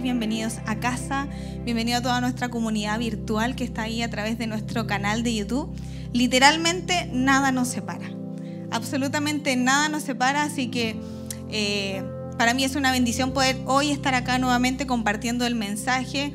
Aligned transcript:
bienvenidos 0.00 0.58
a 0.66 0.76
casa, 0.80 1.28
bienvenido 1.64 1.98
a 1.98 2.02
toda 2.02 2.20
nuestra 2.20 2.48
comunidad 2.48 2.98
virtual 2.98 3.54
que 3.54 3.64
está 3.64 3.82
ahí 3.82 4.02
a 4.02 4.08
través 4.08 4.38
de 4.38 4.46
nuestro 4.46 4.86
canal 4.86 5.22
de 5.22 5.34
YouTube. 5.34 5.70
Literalmente 6.12 7.10
nada 7.12 7.52
nos 7.52 7.68
separa, 7.68 8.10
absolutamente 8.70 9.56
nada 9.56 9.88
nos 9.88 10.02
separa, 10.04 10.44
así 10.44 10.68
que 10.68 10.96
eh, 11.50 12.02
para 12.38 12.54
mí 12.54 12.64
es 12.64 12.76
una 12.76 12.92
bendición 12.92 13.32
poder 13.32 13.58
hoy 13.66 13.90
estar 13.90 14.14
acá 14.14 14.38
nuevamente 14.38 14.86
compartiendo 14.86 15.46
el 15.46 15.54
mensaje 15.54 16.32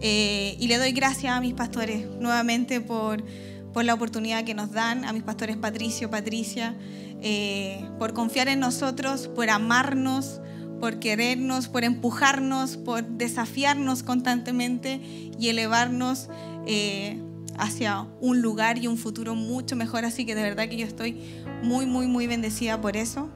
eh, 0.00 0.56
y 0.58 0.68
le 0.68 0.78
doy 0.78 0.92
gracias 0.92 1.32
a 1.32 1.40
mis 1.40 1.54
pastores 1.54 2.06
nuevamente 2.20 2.80
por, 2.80 3.24
por 3.72 3.84
la 3.84 3.94
oportunidad 3.94 4.44
que 4.44 4.54
nos 4.54 4.72
dan, 4.72 5.04
a 5.04 5.12
mis 5.12 5.22
pastores 5.22 5.56
Patricio, 5.56 6.10
Patricia, 6.10 6.76
eh, 7.20 7.84
por 7.98 8.12
confiar 8.12 8.48
en 8.48 8.60
nosotros, 8.60 9.28
por 9.28 9.50
amarnos 9.50 10.40
por 10.82 10.98
querernos, 10.98 11.68
por 11.68 11.84
empujarnos, 11.84 12.76
por 12.76 13.04
desafiarnos 13.04 14.02
constantemente 14.02 14.96
y 15.38 15.48
elevarnos 15.48 16.28
eh, 16.66 17.22
hacia 17.56 18.00
un 18.20 18.42
lugar 18.42 18.78
y 18.78 18.88
un 18.88 18.98
futuro 18.98 19.36
mucho 19.36 19.76
mejor. 19.76 20.04
Así 20.04 20.26
que 20.26 20.34
de 20.34 20.42
verdad 20.42 20.68
que 20.68 20.76
yo 20.76 20.84
estoy 20.84 21.22
muy, 21.62 21.86
muy, 21.86 22.08
muy 22.08 22.26
bendecida 22.26 22.80
por 22.80 22.96
eso. 22.96 23.28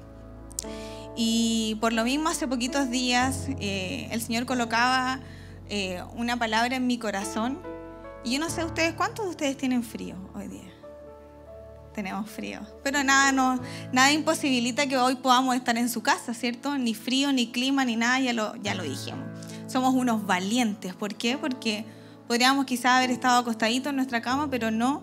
Y 1.15 1.79
por 1.81 1.93
lo 1.93 2.03
mismo, 2.03 2.31
hace 2.31 2.49
poquitos 2.49 2.91
días 2.91 3.47
eh, 3.61 4.09
el 4.11 4.21
Señor 4.21 4.45
colocaba 4.45 5.21
eh, 5.69 6.03
una 6.17 6.41
palabra 6.41 6.75
en 6.75 6.89
mi 6.89 6.99
corazón. 6.99 7.61
Y 8.25 8.33
yo 8.33 8.41
no 8.41 8.51
sé 8.51 8.65
ustedes, 8.65 8.95
¿cuántos 8.95 9.27
de 9.27 9.31
ustedes 9.31 9.57
tienen 9.57 9.85
frío 9.85 10.17
hoy 10.35 10.49
día? 10.49 10.66
Tenemos 11.97 12.31
frío. 12.31 12.61
Pero 12.85 13.03
nada, 13.03 13.33
no, 13.33 13.59
nada 13.91 14.13
imposibilita 14.13 14.87
que 14.87 14.99
hoy 14.99 15.17
podamos 15.17 15.57
estar 15.57 15.79
en 15.79 15.89
su 15.89 16.03
casa, 16.03 16.35
¿cierto? 16.35 16.77
Ni 16.77 16.95
frío, 16.95 17.33
ni 17.33 17.51
clima, 17.51 17.87
ni 17.87 17.97
nada, 17.97 18.21
ya 18.21 18.35
lo, 18.35 18.55
ya 18.57 18.75
lo 18.75 18.83
dijimos. 18.83 19.25
Somos 19.67 19.95
unos 19.95 20.27
valientes. 20.27 20.95
¿Por 20.95 21.15
qué? 21.15 21.39
Porque 21.39 21.87
podríamos 22.29 22.67
quizá 22.67 22.99
haber 22.99 23.11
estado 23.11 23.41
acostaditos 23.41 23.91
en 23.91 23.97
nuestra 23.97 24.21
cama, 24.21 24.49
pero 24.51 24.71
no. 24.71 25.03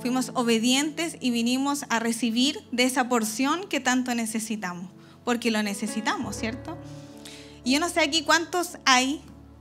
Fuimos 0.00 0.32
obedientes 0.34 1.18
y 1.20 1.30
vinimos 1.30 1.84
a 1.90 1.98
recibir 1.98 2.64
de 2.72 2.84
esa 2.84 3.10
porción 3.10 3.68
que 3.68 3.78
tanto 3.78 4.14
necesitamos. 4.14 4.90
Porque 5.24 5.50
lo 5.50 5.62
necesitamos, 5.62 6.34
¿cierto? 6.34 6.78
Y 7.62 7.74
yo 7.74 7.80
no 7.80 7.90
sé 7.90 8.00
aquí 8.00 8.22
cuántos 8.22 8.78
hay 8.86 9.20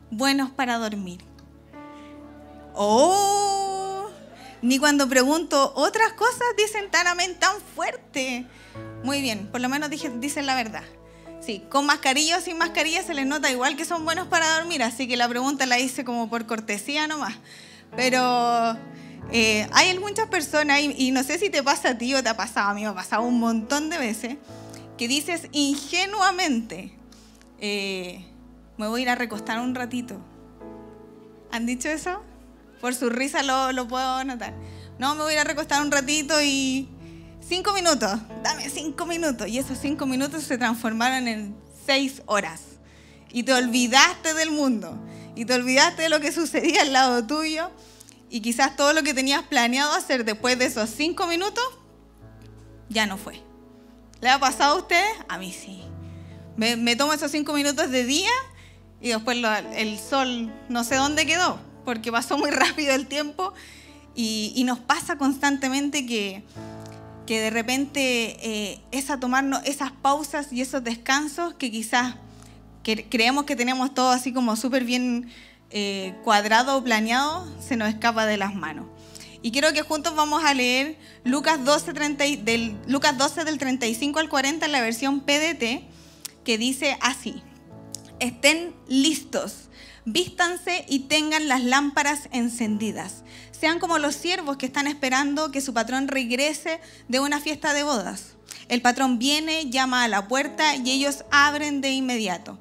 buenos 0.10 0.50
para 0.50 0.78
dormir. 0.78 1.20
¡Oh! 2.74 3.51
Ni 4.62 4.78
cuando 4.78 5.10
pregunto 5.10 5.74
otras 5.76 6.14
cosas 6.14 6.48
dicen 6.58 6.92
tan 6.92 7.08
amén, 7.08 7.36
tan 7.40 7.56
fuerte. 7.76 8.46
Muy 9.04 9.22
bien, 9.22 9.48
por 9.48 9.62
lo 9.62 9.70
menos 9.70 9.90
dicen 9.90 10.46
la 10.46 10.56
verdad. 10.56 10.84
Sí, 11.42 11.64
con 11.70 11.88
mascarilla 11.88 12.38
o 12.38 12.42
sin 12.42 12.60
mascarilla 12.60 13.02
se 13.02 13.16
les 13.16 13.26
nota 13.26 13.50
igual 13.50 13.76
que 13.76 13.84
son 13.84 14.06
buenos 14.06 14.28
para 14.28 14.60
dormir, 14.60 14.84
así 14.84 15.08
que 15.08 15.18
la 15.18 15.28
pregunta 15.28 15.66
la 15.66 15.80
hice 15.80 16.06
como 16.06 16.30
por 16.30 16.46
cortesía 16.46 17.08
nomás. 17.08 17.34
Pero 17.96 18.78
eh, 19.32 19.68
hay 19.72 19.98
muchas 19.98 20.28
personas, 20.28 20.80
y, 20.82 21.12
no 21.12 21.24
sé 21.24 21.40
si 21.40 21.50
te 21.50 21.64
pasa 21.64 21.90
a 21.90 21.98
ti 21.98 22.14
o 22.14 22.22
te 22.22 22.30
ha 22.30 22.38
pasado, 22.38 22.70
a 22.70 22.74
mí 22.76 22.82
me 22.82 22.88
ha 22.88 22.94
pasado 22.94 23.24
un 23.24 23.40
montón 23.40 23.90
de 23.90 23.98
veces, 23.98 24.38
que 24.98 25.08
dices 25.08 25.48
ingenuamente, 25.52 26.94
eh, 27.60 28.24
me 28.78 28.88
voy 28.88 29.02
a 29.02 29.04
ir 29.04 29.10
a 29.10 29.16
recostar 29.16 29.60
un 29.60 29.74
ratito. 29.74 30.22
¿Han 31.52 31.66
dicho 31.66 31.90
eso? 31.90 32.22
Por 32.82 32.96
su 32.96 33.12
risa 33.12 33.44
lo, 33.44 33.88
puedo 33.88 34.24
notar. 34.24 34.56
No, 34.98 35.14
me 35.14 35.22
voy 35.22 35.36
a 35.36 35.44
recostar 35.44 35.82
un 35.84 35.92
ratito 35.92 36.42
y 36.42 36.90
cinco 37.48 37.74
minutos, 37.74 38.20
dame 38.44 38.70
cinco 38.70 39.06
minutos. 39.06 39.48
Y 39.48 39.60
esos 39.60 39.78
cinco 39.78 40.08
minutos 40.08 40.44
se 40.44 40.58
transformaron 40.58 41.28
en 41.28 41.56
seis 41.86 42.24
horas. 42.26 42.62
Y 43.32 43.44
te 43.44 43.54
olvidaste 43.54 44.34
del 44.34 44.50
mundo. 44.50 44.98
Y 45.36 45.46
te 45.46 45.54
olvidaste 45.54 46.02
de 46.02 46.10
lo 46.10 46.20
que 46.20 46.32
sucedía 46.32 46.82
al 46.82 46.92
lado 46.92 47.26
tuyo. 47.28 47.70
Y 48.32 48.42
quizás 48.42 48.76
todo 48.76 48.94
lo 48.94 49.04
que 49.04 49.14
tenías 49.14 49.44
planeado 49.44 49.94
hacer 49.94 50.26
después 50.26 50.58
de 50.58 50.66
esos 50.66 50.90
cinco 50.90 51.28
minutos, 51.28 51.64
ya 52.90 53.06
no 53.06 53.18
fue. 53.18 53.42
¿Le 54.22 54.30
ha 54.30 54.40
pasado 54.40 54.76
a 54.76 54.80
ustedes? 54.80 55.14
A 55.28 55.38
mí 55.38 55.52
sí. 55.54 55.84
Me, 56.58 56.96
tomo 56.96 57.14
esos 57.14 57.32
cinco 57.32 57.54
minutos 57.54 57.92
de 57.92 58.06
día 58.06 58.30
y 59.00 59.10
después 59.10 59.38
el 59.76 60.00
sol 60.00 60.52
no 60.70 60.84
sé 60.84 60.96
dónde 60.96 61.26
quedó 61.26 61.71
porque 61.86 62.12
pasó 62.12 62.38
muy 62.38 62.52
rápido 62.52 62.94
el 62.94 63.08
tiempo 63.08 63.54
y, 64.16 64.62
nos 64.66 64.80
pasa 64.80 65.18
constantemente 65.18 66.06
que, 66.06 66.44
que 67.26 67.40
de 67.40 67.50
repente 67.50 68.38
eh, 68.42 68.82
es 68.92 69.10
a 69.10 69.20
tomarnos 69.20 69.62
esas 69.66 69.92
pausas 69.92 70.52
y 70.52 70.62
esos 70.62 70.84
descansos 70.84 71.54
que 71.56 71.72
quizás 71.72 72.16
creemos 73.10 73.46
que 73.46 73.56
tenemos 73.56 73.94
todo 73.94 74.10
así 74.10 74.34
como 74.34 74.56
súper 74.56 74.84
bien 74.84 75.30
eh, 75.70 76.16
cuadrado 76.24 76.78
o 76.78 76.84
planeado, 76.84 77.48
se 77.62 77.78
nos 77.78 77.90
escapa 77.90 78.26
de 78.26 78.38
las 78.38 78.54
manos. 78.54 78.88
Y 79.42 79.52
quiero 79.52 79.74
que 79.74 79.82
juntos 79.82 80.16
vamos 80.16 80.44
a 80.44 80.54
leer 80.54 80.98
Lucas 81.24 81.64
12, 81.64 81.94
del, 82.44 82.78
Lucas 82.88 83.18
12 83.18 83.44
del 83.44 83.58
35 83.58 84.20
al 84.20 84.30
40 84.30 84.66
en 84.66 84.72
la 84.72 84.82
versión 84.82 85.22
PDT, 85.22 85.84
que 86.44 86.58
dice 86.58 86.98
así, 87.02 87.42
estén 88.20 88.76
listos 88.88 89.70
vístanse 90.06 90.86
y 90.88 91.00
tengan 91.02 91.48
las 91.48 91.64
lámparas 91.64 92.30
encendidas. 92.32 93.24
Sean 93.52 93.80
como 93.80 94.00
los 94.00 94.16
siervos 94.16 94.58
que 94.58 94.66
están 94.66 94.88
esperando 94.88 95.52
que 95.52 95.62
su 95.62 95.74
patrón 95.74 96.08
regrese 96.08 96.80
de 97.08 97.20
una 97.20 97.40
fiesta 97.40 97.74
de 97.74 97.84
bodas. 97.84 98.34
El 98.70 98.82
patrón 98.82 99.20
viene, 99.20 99.70
llama 99.70 100.04
a 100.04 100.08
la 100.08 100.28
puerta 100.28 100.76
y 100.76 100.92
ellos 100.92 101.26
abren 101.30 101.82
de 101.82 101.92
inmediato. 101.92 102.58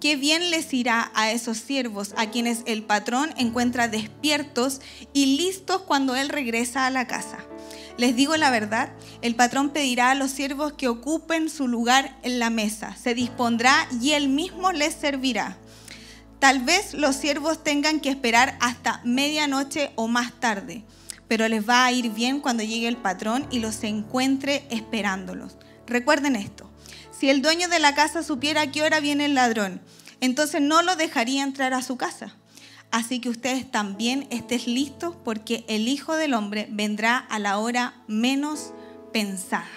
Qué 0.00 0.16
bien 0.16 0.50
les 0.50 0.72
irá 0.72 1.12
a 1.14 1.30
esos 1.30 1.58
siervos 1.58 2.14
a 2.16 2.30
quienes 2.30 2.62
el 2.64 2.82
patrón 2.82 3.34
encuentra 3.36 3.86
despiertos 3.86 4.80
y 5.12 5.36
listos 5.36 5.82
cuando 5.82 6.16
él 6.16 6.30
regresa 6.30 6.86
a 6.86 6.90
la 6.90 7.06
casa. 7.06 7.38
Les 7.98 8.16
digo 8.16 8.34
la 8.38 8.50
verdad, 8.50 8.94
el 9.20 9.34
patrón 9.34 9.70
pedirá 9.70 10.10
a 10.10 10.14
los 10.14 10.30
siervos 10.30 10.72
que 10.72 10.88
ocupen 10.88 11.50
su 11.50 11.68
lugar 11.68 12.16
en 12.22 12.38
la 12.38 12.48
mesa, 12.48 12.96
se 12.96 13.14
dispondrá 13.14 13.86
y 14.00 14.12
él 14.12 14.30
mismo 14.30 14.72
les 14.72 14.94
servirá. 14.94 15.58
Tal 16.40 16.60
vez 16.60 16.94
los 16.94 17.16
siervos 17.16 17.62
tengan 17.62 18.00
que 18.00 18.08
esperar 18.08 18.56
hasta 18.60 19.02
medianoche 19.04 19.92
o 19.94 20.08
más 20.08 20.32
tarde, 20.40 20.84
pero 21.28 21.46
les 21.48 21.68
va 21.68 21.84
a 21.84 21.92
ir 21.92 22.10
bien 22.10 22.40
cuando 22.40 22.62
llegue 22.62 22.88
el 22.88 22.96
patrón 22.96 23.46
y 23.50 23.60
los 23.60 23.84
encuentre 23.84 24.66
esperándolos. 24.70 25.58
Recuerden 25.86 26.36
esto, 26.36 26.70
si 27.16 27.28
el 27.28 27.42
dueño 27.42 27.68
de 27.68 27.78
la 27.78 27.94
casa 27.94 28.22
supiera 28.22 28.62
a 28.62 28.70
qué 28.70 28.82
hora 28.82 29.00
viene 29.00 29.26
el 29.26 29.34
ladrón, 29.34 29.82
entonces 30.22 30.62
no 30.62 30.80
lo 30.80 30.96
dejaría 30.96 31.42
entrar 31.42 31.74
a 31.74 31.82
su 31.82 31.98
casa. 31.98 32.34
Así 32.90 33.20
que 33.20 33.28
ustedes 33.28 33.70
también 33.70 34.26
estén 34.30 34.62
listos 34.64 35.14
porque 35.22 35.64
el 35.68 35.88
Hijo 35.88 36.16
del 36.16 36.32
Hombre 36.32 36.66
vendrá 36.70 37.18
a 37.18 37.38
la 37.38 37.58
hora 37.58 38.02
menos 38.08 38.72
pensada. 39.12 39.68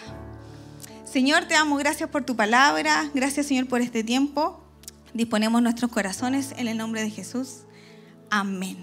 Señor, 1.03 1.43
te 1.45 1.55
damos 1.55 1.77
gracias 1.77 2.09
por 2.09 2.23
tu 2.23 2.37
palabra, 2.37 3.11
gracias 3.13 3.47
Señor 3.47 3.67
por 3.67 3.81
este 3.81 4.03
tiempo. 4.03 4.62
Disponemos 5.13 5.61
nuestros 5.61 5.91
corazones 5.91 6.53
en 6.57 6.67
el 6.67 6.77
nombre 6.77 7.01
de 7.01 7.09
Jesús. 7.09 7.59
Amén. 8.29 8.77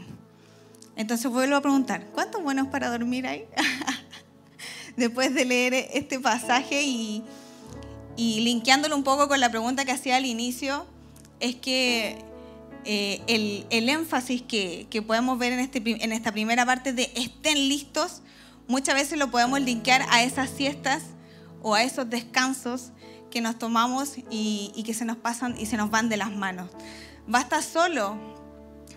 Entonces 0.96 1.30
vuelvo 1.30 1.56
a 1.56 1.60
preguntar, 1.60 2.06
¿cuántos 2.12 2.42
buenos 2.42 2.68
para 2.68 2.90
dormir 2.90 3.26
hay? 3.26 3.46
Después 4.96 5.34
de 5.34 5.44
leer 5.44 5.74
este 5.92 6.20
pasaje 6.20 6.82
y, 6.82 7.24
y 8.16 8.62
un 8.92 9.02
poco 9.02 9.28
con 9.28 9.40
la 9.40 9.50
pregunta 9.50 9.84
que 9.84 9.92
hacía 9.92 10.16
al 10.16 10.26
inicio, 10.26 10.86
es 11.40 11.56
que 11.56 12.18
eh, 12.84 13.66
el, 13.70 13.88
énfasis 13.88 14.42
que, 14.42 14.86
podemos 15.06 15.38
ver 15.38 15.52
en, 15.52 15.60
este, 15.60 15.82
en 15.84 16.12
esta 16.12 16.32
primera 16.32 16.64
parte 16.64 16.92
de 16.92 17.10
estén 17.14 17.68
listos, 17.68 18.22
muchas 18.68 18.94
veces 18.94 19.18
lo 19.18 19.30
podemos 19.30 19.60
linkear 19.60 20.02
a 20.10 20.22
esas 20.22 20.50
siestas 20.50 21.02
o 21.62 21.74
a 21.74 21.82
esos 21.82 22.08
descansos 22.08 22.90
que 23.30 23.40
nos 23.40 23.58
tomamos 23.58 24.14
y, 24.30 24.82
que 24.84 24.94
se 24.94 25.04
nos 25.04 25.16
pasan 25.16 25.54
y 25.58 25.66
se 25.66 25.76
nos 25.76 25.90
van 25.90 26.08
de 26.08 26.16
las 26.16 26.32
manos. 26.32 26.70
Basta 27.26 27.62
solo 27.62 28.16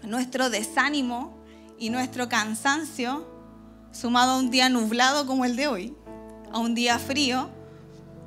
nuestro 0.03 0.49
desánimo 0.49 1.37
y 1.77 1.89
nuestro 1.89 2.29
cansancio 2.29 3.27
sumado 3.91 4.33
a 4.33 4.39
un 4.39 4.49
día 4.49 4.69
nublado 4.69 5.25
como 5.27 5.45
el 5.45 5.55
de 5.55 5.67
hoy, 5.67 5.95
a 6.51 6.59
un 6.59 6.75
día 6.75 6.99
frío, 6.99 7.49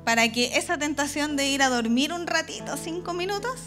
para 0.05 0.31
que 0.31 0.57
esa 0.57 0.77
tentación 0.77 1.35
de 1.35 1.49
ir 1.49 1.61
a 1.61 1.69
dormir 1.69 2.13
un 2.13 2.25
ratito, 2.25 2.77
cinco 2.77 3.13
minutos, 3.13 3.59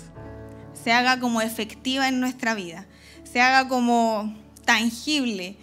se 0.72 0.92
haga 0.92 1.20
como 1.20 1.42
efectiva 1.42 2.08
en 2.08 2.20
nuestra 2.20 2.54
vida, 2.54 2.86
se 3.30 3.42
haga 3.42 3.68
como 3.68 4.34
tangible 4.64 5.58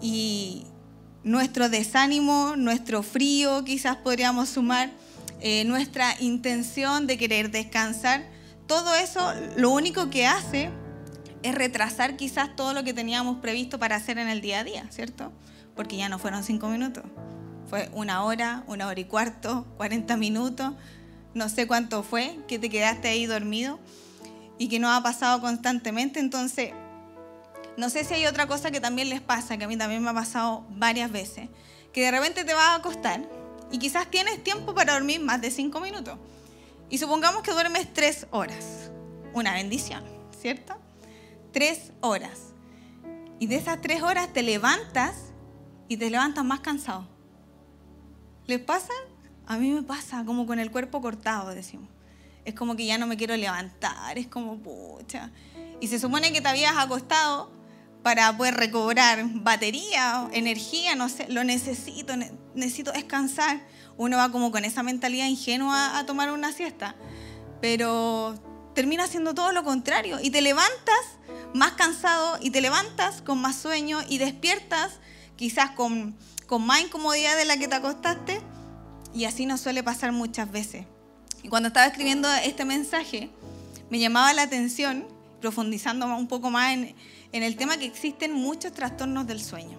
y 0.00 0.66
nuestro 1.24 1.68
desánimo, 1.68 2.54
nuestro 2.56 3.02
frío, 3.02 3.64
quizás 3.64 3.96
podríamos 3.96 4.50
sumar, 4.50 4.90
eh, 5.44 5.64
nuestra 5.64 6.14
intención 6.20 7.08
de 7.08 7.18
querer 7.18 7.50
descansar, 7.50 8.24
todo 8.68 8.94
eso 8.94 9.34
lo 9.56 9.70
único 9.70 10.08
que 10.08 10.24
hace 10.24 10.70
es 11.42 11.52
retrasar 11.52 12.16
quizás 12.16 12.54
todo 12.54 12.72
lo 12.74 12.84
que 12.84 12.94
teníamos 12.94 13.38
previsto 13.38 13.80
para 13.80 13.96
hacer 13.96 14.18
en 14.18 14.28
el 14.28 14.40
día 14.40 14.60
a 14.60 14.64
día, 14.64 14.86
¿cierto? 14.90 15.32
Porque 15.74 15.96
ya 15.96 16.08
no 16.08 16.20
fueron 16.20 16.44
cinco 16.44 16.68
minutos, 16.68 17.02
fue 17.68 17.90
una 17.92 18.22
hora, 18.22 18.62
una 18.68 18.86
hora 18.86 19.00
y 19.00 19.04
cuarto, 19.04 19.66
40 19.78 20.16
minutos, 20.16 20.74
no 21.34 21.48
sé 21.48 21.66
cuánto 21.66 22.04
fue 22.04 22.38
que 22.46 22.60
te 22.60 22.70
quedaste 22.70 23.08
ahí 23.08 23.26
dormido. 23.26 23.80
y 24.58 24.68
que 24.68 24.78
nos 24.78 24.96
ha 24.96 25.02
pasado 25.02 25.40
constantemente. 25.40 26.20
Entonces, 26.20 26.70
no 27.76 27.90
sé 27.90 28.04
si 28.04 28.14
hay 28.14 28.26
otra 28.26 28.46
cosa 28.46 28.70
que 28.70 28.78
también 28.78 29.08
les 29.08 29.20
pasa, 29.20 29.56
que 29.56 29.64
a 29.64 29.66
mí 29.66 29.76
también 29.76 30.04
me 30.04 30.10
ha 30.10 30.14
pasado 30.14 30.64
varias 30.70 31.10
veces, 31.10 31.48
que 31.92 32.02
de 32.02 32.12
repente 32.12 32.44
te 32.44 32.54
vas 32.54 32.68
a 32.68 32.74
acostar 32.76 33.41
y 33.72 33.78
quizás 33.78 34.08
tienes 34.10 34.44
tiempo 34.44 34.74
para 34.74 34.92
dormir 34.92 35.20
más 35.20 35.40
de 35.40 35.50
cinco 35.50 35.80
minutos. 35.80 36.18
Y 36.90 36.98
supongamos 36.98 37.42
que 37.42 37.52
duermes 37.52 37.92
tres 37.92 38.26
horas. 38.30 38.90
Una 39.32 39.54
bendición, 39.54 40.04
¿cierto? 40.38 40.76
Tres 41.52 41.90
horas. 42.02 42.52
Y 43.40 43.46
de 43.46 43.56
esas 43.56 43.80
tres 43.80 44.02
horas 44.02 44.30
te 44.32 44.42
levantas 44.42 45.14
y 45.88 45.96
te 45.96 46.10
levantas 46.10 46.44
más 46.44 46.60
cansado. 46.60 47.08
¿Les 48.46 48.60
pasa? 48.60 48.92
A 49.46 49.56
mí 49.56 49.70
me 49.70 49.82
pasa 49.82 50.22
como 50.24 50.46
con 50.46 50.58
el 50.58 50.70
cuerpo 50.70 51.00
cortado, 51.00 51.54
decimos. 51.54 51.88
Es 52.44 52.54
como 52.54 52.76
que 52.76 52.84
ya 52.84 52.98
no 52.98 53.06
me 53.06 53.16
quiero 53.16 53.36
levantar, 53.36 54.18
es 54.18 54.26
como 54.26 54.58
pucha. 54.58 55.30
Y 55.80 55.88
se 55.88 55.98
supone 55.98 56.30
que 56.30 56.42
te 56.42 56.48
habías 56.48 56.76
acostado 56.76 57.50
para 58.02 58.36
poder 58.36 58.54
recobrar 58.54 59.24
batería, 59.32 60.28
energía, 60.32 60.94
no 60.94 61.08
sé, 61.08 61.26
lo 61.28 61.42
necesito, 61.42 62.14
necesito 62.54 62.92
descansar. 62.92 63.60
Uno 63.96 64.16
va 64.16 64.30
como 64.30 64.50
con 64.50 64.64
esa 64.64 64.82
mentalidad 64.82 65.26
ingenua 65.26 65.98
a 65.98 66.06
tomar 66.06 66.30
una 66.30 66.52
siesta, 66.52 66.94
pero 67.60 68.34
termina 68.74 69.04
haciendo 69.04 69.34
todo 69.34 69.52
lo 69.52 69.64
contrario 69.64 70.18
y 70.22 70.30
te 70.30 70.40
levantas 70.40 71.18
más 71.54 71.72
cansado 71.72 72.38
y 72.40 72.50
te 72.50 72.60
levantas 72.60 73.22
con 73.22 73.40
más 73.40 73.56
sueño 73.56 73.98
y 74.08 74.18
despiertas 74.18 75.00
quizás 75.36 75.72
con, 75.72 76.16
con 76.46 76.64
más 76.64 76.80
incomodidad 76.80 77.36
de 77.36 77.44
la 77.44 77.56
que 77.56 77.68
te 77.68 77.74
acostaste 77.74 78.40
y 79.14 79.24
así 79.26 79.46
nos 79.46 79.60
suele 79.60 79.82
pasar 79.82 80.12
muchas 80.12 80.50
veces. 80.50 80.86
Y 81.42 81.48
cuando 81.48 81.68
estaba 81.68 81.86
escribiendo 81.86 82.32
este 82.32 82.64
mensaje, 82.64 83.30
me 83.90 83.98
llamaba 83.98 84.32
la 84.32 84.42
atención, 84.42 85.06
profundizando 85.40 86.06
un 86.06 86.28
poco 86.28 86.50
más 86.50 86.72
en, 86.72 86.94
en 87.32 87.42
el 87.42 87.56
tema 87.56 87.76
que 87.76 87.84
existen 87.84 88.32
muchos 88.32 88.72
trastornos 88.72 89.26
del 89.26 89.42
sueño. 89.42 89.78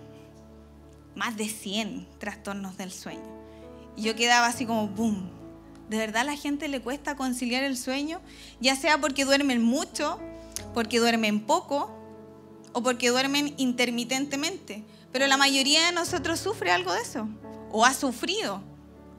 Más 1.15 1.38
de 1.38 1.48
100 1.48 2.07
trastornos 2.19 2.77
del 2.77 2.92
sueño. 2.92 3.21
Y 3.95 4.04
yo 4.04 4.15
quedaba 4.15 4.48
así 4.48 4.65
como, 4.65 4.88
¡boom! 4.88 5.30
¿De 5.89 5.98
verdad 5.98 6.21
a 6.21 6.25
la 6.25 6.38
gente 6.38 6.68
le 6.68 6.81
cuesta 6.81 7.15
conciliar 7.15 7.63
el 7.63 7.77
sueño? 7.77 8.21
Ya 8.60 8.75
sea 8.75 9.00
porque 9.00 9.25
duermen 9.25 9.62
mucho, 9.62 10.19
porque 10.74 11.00
duermen 11.00 11.42
poco 11.42 11.95
o 12.71 12.81
porque 12.81 13.10
duermen 13.10 13.54
intermitentemente. 13.57 14.83
Pero 15.12 15.27
la 15.27 15.38
mayoría 15.38 15.86
de 15.86 15.92
nosotros 15.92 16.39
sufre 16.39 16.71
algo 16.71 16.92
de 16.94 17.01
eso 17.01 17.27
o 17.71 17.86
ha 17.86 17.94
sufrido 17.94 18.62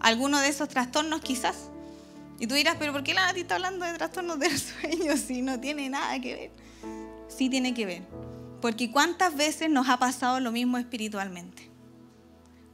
alguno 0.00 0.41
de 0.41 0.49
esos 0.49 0.69
trastornos 0.69 1.20
quizás. 1.20 1.70
Y 2.38 2.46
tú 2.46 2.55
dirás, 2.55 2.76
pero 2.79 2.93
¿por 2.93 3.05
qué 3.05 3.14
la 3.14 3.26
Nati 3.26 3.41
está 3.41 3.55
hablando 3.55 3.87
de 3.87 3.94
trastornos 3.94 4.38
del 4.38 4.58
sueño 4.58 5.17
si 5.17 5.43
no 5.43 5.61
tiene 5.61 5.88
nada 5.88 6.19
que 6.20 6.35
ver? 6.35 6.50
Sí 7.29 7.49
tiene 7.49 7.75
que 7.75 7.87
ver. 7.87 8.02
Porque 8.61 8.91
¿cuántas 8.91 9.37
veces 9.37 9.70
nos 9.70 9.88
ha 9.88 9.99
pasado 9.99 10.41
lo 10.41 10.50
mismo 10.50 10.79
espiritualmente? 10.79 11.70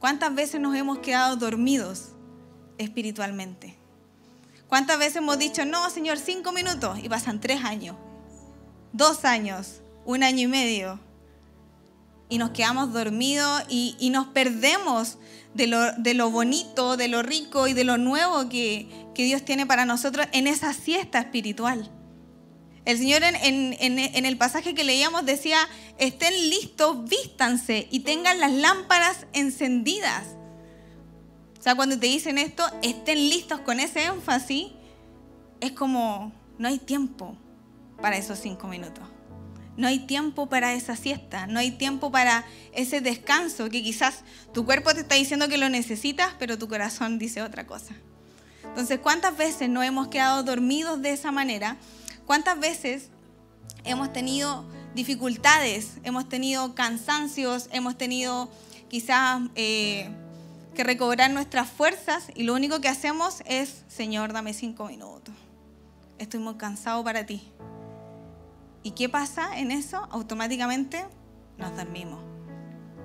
¿Cuántas 0.01 0.33
veces 0.33 0.59
nos 0.59 0.75
hemos 0.75 0.97
quedado 0.97 1.35
dormidos 1.35 2.13
espiritualmente? 2.79 3.77
¿Cuántas 4.67 4.97
veces 4.97 5.17
hemos 5.17 5.37
dicho, 5.37 5.63
no, 5.63 5.91
Señor, 5.91 6.17
cinco 6.17 6.51
minutos 6.51 6.97
y 7.03 7.07
pasan 7.07 7.39
tres 7.39 7.63
años, 7.63 7.95
dos 8.93 9.25
años, 9.25 9.81
un 10.03 10.23
año 10.23 10.39
y 10.39 10.47
medio? 10.47 10.99
Y 12.29 12.39
nos 12.39 12.49
quedamos 12.49 12.91
dormidos 12.91 13.61
y, 13.69 14.09
nos 14.11 14.25
perdemos 14.25 15.19
de 15.53 15.67
lo, 15.67 16.31
bonito, 16.31 16.97
de 16.97 17.07
lo 17.07 17.21
rico 17.21 17.67
y 17.67 17.73
de 17.73 17.83
lo 17.83 17.99
nuevo 17.99 18.49
que, 18.49 18.89
que 19.13 19.23
Dios 19.25 19.45
tiene 19.45 19.67
para 19.67 19.85
nosotros 19.85 20.25
en 20.31 20.47
esa 20.47 20.73
siesta 20.73 21.19
espiritual. 21.19 21.91
El 22.83 22.97
Señor 22.97 23.21
en, 23.23 24.25
el 24.25 24.37
pasaje 24.37 24.73
que 24.73 24.83
leíamos 24.83 25.25
decía, 25.25 25.57
estén 25.99 26.33
listos, 26.49 27.07
vístanse 27.07 27.87
y 27.91 27.99
tengan 27.99 28.39
las 28.39 28.51
lámparas 28.51 29.27
encendidas. 29.33 30.23
O 31.59 31.61
sea, 31.61 31.75
cuando 31.75 31.99
te 31.99 32.07
dicen 32.07 32.39
esto, 32.39 32.63
estén 32.81 33.29
listos 33.29 33.59
con 33.59 33.79
ese 33.79 34.05
énfasis, 34.05 34.67
es 35.59 35.71
como, 35.73 36.31
no 36.57 36.67
hay 36.67 36.79
tiempo 36.79 37.37
para 38.01 38.17
esos 38.17 38.39
cinco 38.39 38.67
minutos. 38.67 39.03
No 39.77 39.87
hay 39.87 39.99
tiempo 39.99 40.49
para 40.49 40.73
esa 40.73 40.95
siesta, 40.95 41.47
no 41.47 41.59
hay 41.59 41.71
tiempo 41.71 42.11
para 42.11 42.45
ese 42.73 42.99
descanso 42.99 43.69
que 43.69 43.83
quizás 43.83 44.23
tu 44.53 44.65
cuerpo 44.65 44.93
te 44.93 45.01
está 45.01 45.15
diciendo 45.15 45.47
que 45.47 45.57
lo 45.57 45.69
necesitas, 45.69 46.33
pero 46.39 46.57
tu 46.57 46.67
corazón 46.67 47.19
dice 47.19 47.41
otra 47.41 47.67
cosa. 47.67 47.93
Entonces, 48.63 48.99
¿cuántas 48.99 49.37
veces 49.37 49.69
no 49.69 49.81
hemos 49.83 50.07
quedado 50.07 50.43
dormidos 50.43 51.01
de 51.01 51.13
esa 51.13 51.31
manera? 51.31 51.77
¿Cuántas 52.25 52.59
veces 52.59 53.09
hemos 53.83 54.13
tenido 54.13 54.65
dificultades, 54.95 55.97
hemos 56.03 56.27
tenido 56.27 56.75
cansancios, 56.75 57.69
hemos 57.71 57.97
tenido 57.97 58.49
quizás 58.89 59.41
eh, 59.55 60.09
que 60.75 60.83
recobrar 60.83 61.31
nuestras 61.31 61.69
fuerzas 61.69 62.27
y 62.35 62.43
lo 62.43 62.53
único 62.53 62.81
que 62.81 62.89
hacemos 62.89 63.41
es, 63.45 63.83
Señor, 63.87 64.33
dame 64.33 64.53
cinco 64.53 64.85
minutos. 64.85 65.33
Estoy 66.17 66.39
muy 66.39 66.55
cansado 66.55 67.03
para 67.03 67.25
ti. 67.25 67.41
¿Y 68.83 68.91
qué 68.91 69.09
pasa 69.09 69.57
en 69.57 69.71
eso? 69.71 70.07
Automáticamente 70.11 71.05
nos 71.57 71.75
dormimos 71.75 72.19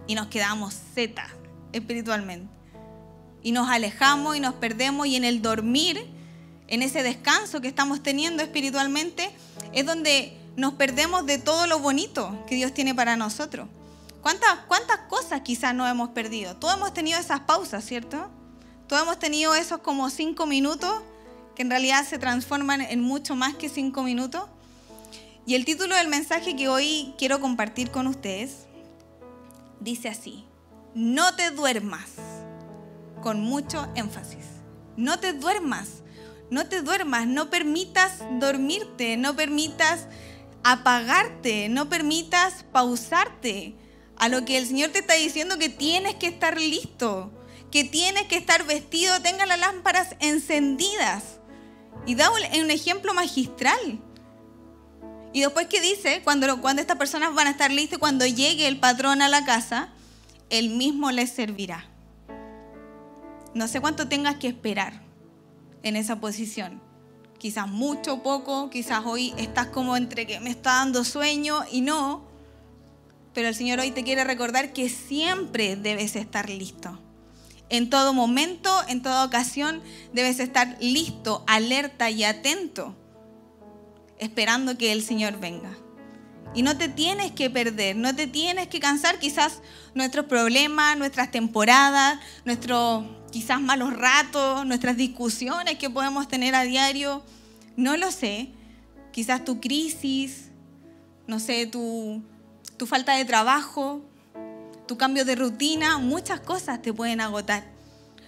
y 0.06 0.14
nos 0.14 0.26
quedamos 0.28 0.74
zetas 0.94 1.28
espiritualmente. 1.72 2.50
Y 3.42 3.52
nos 3.52 3.68
alejamos 3.68 4.36
y 4.36 4.40
nos 4.40 4.54
perdemos 4.54 5.06
y 5.06 5.16
en 5.16 5.24
el 5.24 5.40
dormir 5.40 6.15
en 6.68 6.82
ese 6.82 7.02
descanso 7.02 7.60
que 7.60 7.68
estamos 7.68 8.02
teniendo 8.02 8.42
espiritualmente, 8.42 9.30
es 9.72 9.86
donde 9.86 10.36
nos 10.56 10.74
perdemos 10.74 11.26
de 11.26 11.38
todo 11.38 11.66
lo 11.66 11.78
bonito 11.78 12.44
que 12.46 12.54
Dios 12.54 12.72
tiene 12.72 12.94
para 12.94 13.16
nosotros. 13.16 13.68
¿Cuántas, 14.22 14.58
cuántas 14.66 14.98
cosas 15.08 15.42
quizás 15.42 15.74
no 15.74 15.86
hemos 15.86 16.10
perdido? 16.10 16.56
Todos 16.56 16.76
hemos 16.76 16.92
tenido 16.92 17.18
esas 17.18 17.40
pausas, 17.40 17.84
¿cierto? 17.84 18.28
Todos 18.88 19.02
hemos 19.02 19.18
tenido 19.18 19.54
esos 19.54 19.78
como 19.78 20.10
cinco 20.10 20.46
minutos 20.46 21.02
que 21.54 21.62
en 21.62 21.70
realidad 21.70 22.06
se 22.06 22.18
transforman 22.18 22.80
en 22.80 23.00
mucho 23.00 23.36
más 23.36 23.54
que 23.54 23.68
cinco 23.68 24.02
minutos. 24.02 24.44
Y 25.46 25.54
el 25.54 25.64
título 25.64 25.94
del 25.94 26.08
mensaje 26.08 26.56
que 26.56 26.68
hoy 26.68 27.14
quiero 27.18 27.40
compartir 27.40 27.90
con 27.90 28.06
ustedes 28.06 28.66
dice 29.80 30.08
así, 30.08 30.44
no 30.94 31.36
te 31.36 31.50
duermas, 31.50 32.08
con 33.22 33.40
mucho 33.40 33.88
énfasis. 33.94 34.44
No 34.96 35.18
te 35.18 35.32
duermas 35.34 36.02
no 36.50 36.66
te 36.66 36.82
duermas, 36.82 37.26
no 37.26 37.50
permitas 37.50 38.19
dormirte, 38.38 39.16
no 39.16 39.34
permitas 39.34 40.06
apagarte, 40.62 41.69
no 41.69 41.88
permitas 41.88 42.64
pausarte 42.73 43.75
a 44.16 44.28
lo 44.28 44.44
que 44.44 44.59
el 44.59 44.66
Señor 44.66 44.90
te 44.90 45.00
está 45.00 45.14
diciendo 45.14 45.59
que 45.59 45.68
tienes 45.68 46.14
que 46.14 46.28
estar 46.28 46.61
listo, 46.61 47.32
que 47.70 47.85
tienes 47.85 48.25
que 48.25 48.37
estar 48.37 48.64
vestido, 48.64 49.20
tenga 49.23 49.47
las 49.47 49.59
lámparas 49.59 50.16
encendidas. 50.20 51.40
Y 52.06 52.14
da 52.14 52.30
un, 52.30 52.70
ejemplo 52.70 53.14
magistral. 53.14 54.00
Y 55.32 55.40
después 55.40 55.66
que 55.66 55.80
dice, 55.80 56.20
cuando, 56.23 56.61
cuando 56.61 56.80
estas 56.80 56.97
personas 56.97 57.35
van 57.35 57.49
a 57.49 57.50
estar 57.50 57.70
listas, 57.73 57.99
cuando 57.99 58.25
llegue 58.25 58.68
el 58.68 58.78
patrón 58.78 59.23
a 59.23 59.28
la 59.28 59.44
casa, 59.44 59.92
él 60.49 60.70
mismo 60.70 61.11
les 61.11 61.30
servirá. 61.30 61.85
No 63.54 63.66
sé 63.66 63.80
cuánto 63.80 64.06
tengas 64.09 64.37
que 64.37 64.49
esperar 64.49 65.05
en 65.87 65.95
esa 65.95 66.19
posición. 66.19 66.83
Quizás 67.38 67.69
mucho, 67.69 68.21
poco, 68.23 68.71
quizás 68.71 69.02
hoy 69.05 69.33
estás 69.37 69.69
como 69.69 69.97
entre 69.97 70.26
que 70.26 70.40
me 70.40 70.50
está 70.50 70.75
dando 70.75 71.05
sueño 71.05 71.61
y 71.71 71.81
no, 71.81 72.26
pero 73.33 73.47
el 73.49 73.55
Señor 73.55 73.78
hoy 73.78 73.93
te 73.93 74.02
quiere 74.02 74.25
recordar 74.25 74.73
que 74.73 74.88
siempre 74.88 75.76
debes 75.76 76.16
estar 76.16 76.50
listo. 76.50 77.00
En 77.69 77.88
todo 77.88 78.12
momento, 78.12 78.71
en 78.88 79.00
toda 79.00 79.25
ocasión, 79.25 79.81
debes 80.12 80.40
estar 80.40 80.76
listo, 80.81 81.45
alerta 81.47 82.11
y 82.11 82.25
atento, 82.25 82.97
esperando 84.19 84.76
que 84.76 84.90
el 84.90 85.05
Señor 85.05 85.38
venga. 85.38 85.71
Y 86.52 86.62
no 86.62 86.76
te 86.76 86.88
tienes 86.88 87.31
que 87.31 87.49
perder, 87.49 87.95
no 87.95 88.16
te 88.16 88.26
tienes 88.26 88.66
que 88.66 88.81
cansar 88.81 89.21
quizás 89.21 89.61
nuestros 89.95 90.26
problemas, 90.26 90.97
nuestras 90.99 91.31
temporadas, 91.31 92.19
nuestros 92.45 93.05
quizás 93.37 93.61
malos 93.61 93.93
ratos, 93.93 94.64
nuestras 94.64 94.97
discusiones 94.97 95.76
que 95.76 95.90
podemos 95.90 96.26
tener 96.26 96.55
a 96.55 96.62
diario, 96.62 97.23
no 97.76 97.99
lo 97.99 98.11
sé. 98.11 98.49
Quizás 99.12 99.45
tu 99.45 99.61
crisis, 99.61 100.49
no 101.26 101.38
sé, 101.38 101.66
tu, 101.66 102.23
tu 102.78 102.87
falta 102.87 103.14
de 103.14 103.26
trabajo, 103.26 104.00
tu 104.88 104.97
cambio 104.97 105.26
de 105.26 105.35
rutina, 105.35 105.99
muchas 105.99 106.40
cosas 106.40 106.81
te 106.81 106.95
pueden 106.95 107.21
agotar. 107.21 107.62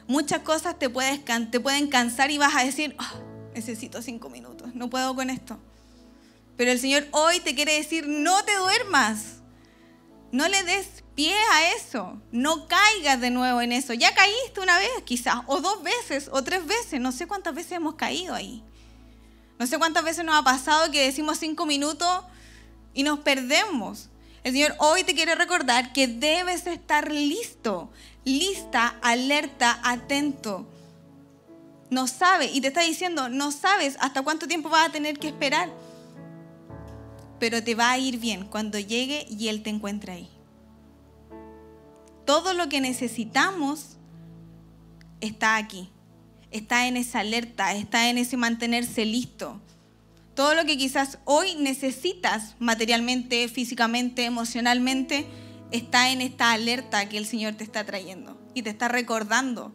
Muchas 0.07 0.41
cosas 0.41 0.79
te, 0.79 0.91
puedes, 0.91 1.23
te 1.51 1.59
pueden 1.59 1.89
cansar 1.89 2.31
y 2.31 2.37
vas 2.37 2.55
a 2.55 2.63
decir, 2.63 2.95
ah, 2.99 3.15
necesito 3.55 4.03
cinco 4.03 4.29
minutos, 4.29 4.75
no 4.75 4.91
puedo 4.91 5.15
con 5.15 5.31
esto. 5.31 5.59
Pero 6.59 6.71
el 6.71 6.79
Señor 6.79 7.07
hoy 7.13 7.41
te 7.41 7.55
quiere 7.55 7.73
decir, 7.77 8.07
no 8.07 8.45
te 8.45 8.55
duermas. 8.57 9.38
No 10.31 10.47
le 10.49 10.63
des 10.63 11.05
pie 11.15 11.35
a 11.53 11.73
eso. 11.73 12.21
No 12.31 12.69
caigas 12.69 13.21
de 13.21 13.31
nuevo 13.31 13.61
en 13.61 13.73
eso. 13.73 13.95
Ya 13.95 14.15
caíste 14.15 14.61
una 14.61 14.79
vez 14.79 14.91
quizás, 15.05 15.41
o 15.47 15.61
dos 15.61 15.83
veces, 15.83 16.29
o 16.33 16.43
tres 16.45 16.67
veces. 16.67 17.01
No 17.01 17.13
sé 17.13 17.27
cuántas 17.27 17.55
veces 17.55 17.73
hemos 17.73 17.95
caído 17.95 18.35
ahí. 18.35 18.63
No 19.59 19.67
sé 19.67 19.79
cuántas 19.79 20.05
veces 20.05 20.25
nos 20.25 20.37
ha 20.37 20.45
pasado 20.45 20.91
que 20.91 21.05
decimos 21.05 21.39
cinco 21.39 21.67
minutos 21.67 22.25
y 22.95 23.03
nos 23.03 23.21
perdemos. 23.21 24.09
El 24.45 24.53
Señor 24.53 24.75
hoy 24.79 25.03
te 25.03 25.15
quiere 25.15 25.35
recordar 25.35 25.93
que 25.93 26.07
debes 26.07 26.67
estar 26.67 27.11
listo, 27.11 27.91
lista, 28.25 28.97
alerta, 29.03 29.81
atento. 29.83 30.67
No 31.91 32.07
sabe, 32.07 32.47
y 32.47 32.61
te 32.61 32.69
está 32.69 32.83
diciendo, 32.83 33.29
no 33.29 33.51
sabes 33.51 33.97
hasta 34.01 34.23
cuánto 34.23 34.47
tiempo 34.47 34.69
vas 34.69 34.89
a 34.89 34.93
tener 34.93 35.19
que 35.19 35.29
esperar. 35.29 35.71
Pero 37.39 37.63
te 37.63 37.75
va 37.75 37.91
a 37.91 37.99
ir 37.99 38.19
bien 38.19 38.47
cuando 38.47 38.79
llegue 38.79 39.27
y 39.29 39.49
Él 39.49 39.63
te 39.63 39.71
encuentre 39.71 40.13
ahí. 40.13 40.29
Todo 42.25 42.53
lo 42.53 42.69
que 42.69 42.81
necesitamos 42.81 43.97
está 45.21 45.57
aquí. 45.57 45.89
Está 46.51 46.87
en 46.87 46.97
esa 46.97 47.21
alerta, 47.21 47.75
está 47.75 48.09
en 48.09 48.19
ese 48.19 48.37
mantenerse 48.37 49.05
listo. 49.05 49.61
Todo 50.35 50.55
lo 50.55 50.65
que 50.65 50.79
quizás 50.79 51.19
hoy 51.25 51.57
necesitas 51.57 52.55
materialmente, 52.59 53.49
físicamente, 53.49 54.25
emocionalmente, 54.25 55.27
está 55.71 56.11
en 56.11 56.21
esta 56.21 56.53
alerta 56.53 57.09
que 57.09 57.19
el 57.19 57.27
Señor 57.27 57.55
te 57.55 57.65
está 57.65 57.85
trayendo 57.85 58.39
y 58.55 58.63
te 58.63 58.71
está 58.71 58.89
recordando. 58.89 59.75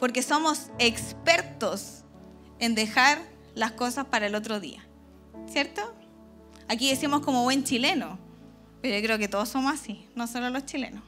Porque 0.00 0.22
somos 0.22 0.70
expertos 0.78 2.04
en 2.58 2.74
dejar 2.74 3.22
las 3.54 3.72
cosas 3.72 4.06
para 4.06 4.26
el 4.26 4.34
otro 4.34 4.60
día. 4.60 4.86
¿Cierto? 5.50 5.94
Aquí 6.68 6.90
decimos 6.90 7.20
como 7.20 7.44
buen 7.44 7.64
chileno, 7.64 8.18
pero 8.82 8.96
yo 8.96 9.02
creo 9.02 9.18
que 9.18 9.28
todos 9.28 9.48
somos 9.48 9.72
así, 9.72 10.08
no 10.14 10.26
solo 10.26 10.50
los 10.50 10.66
chilenos. 10.66 11.02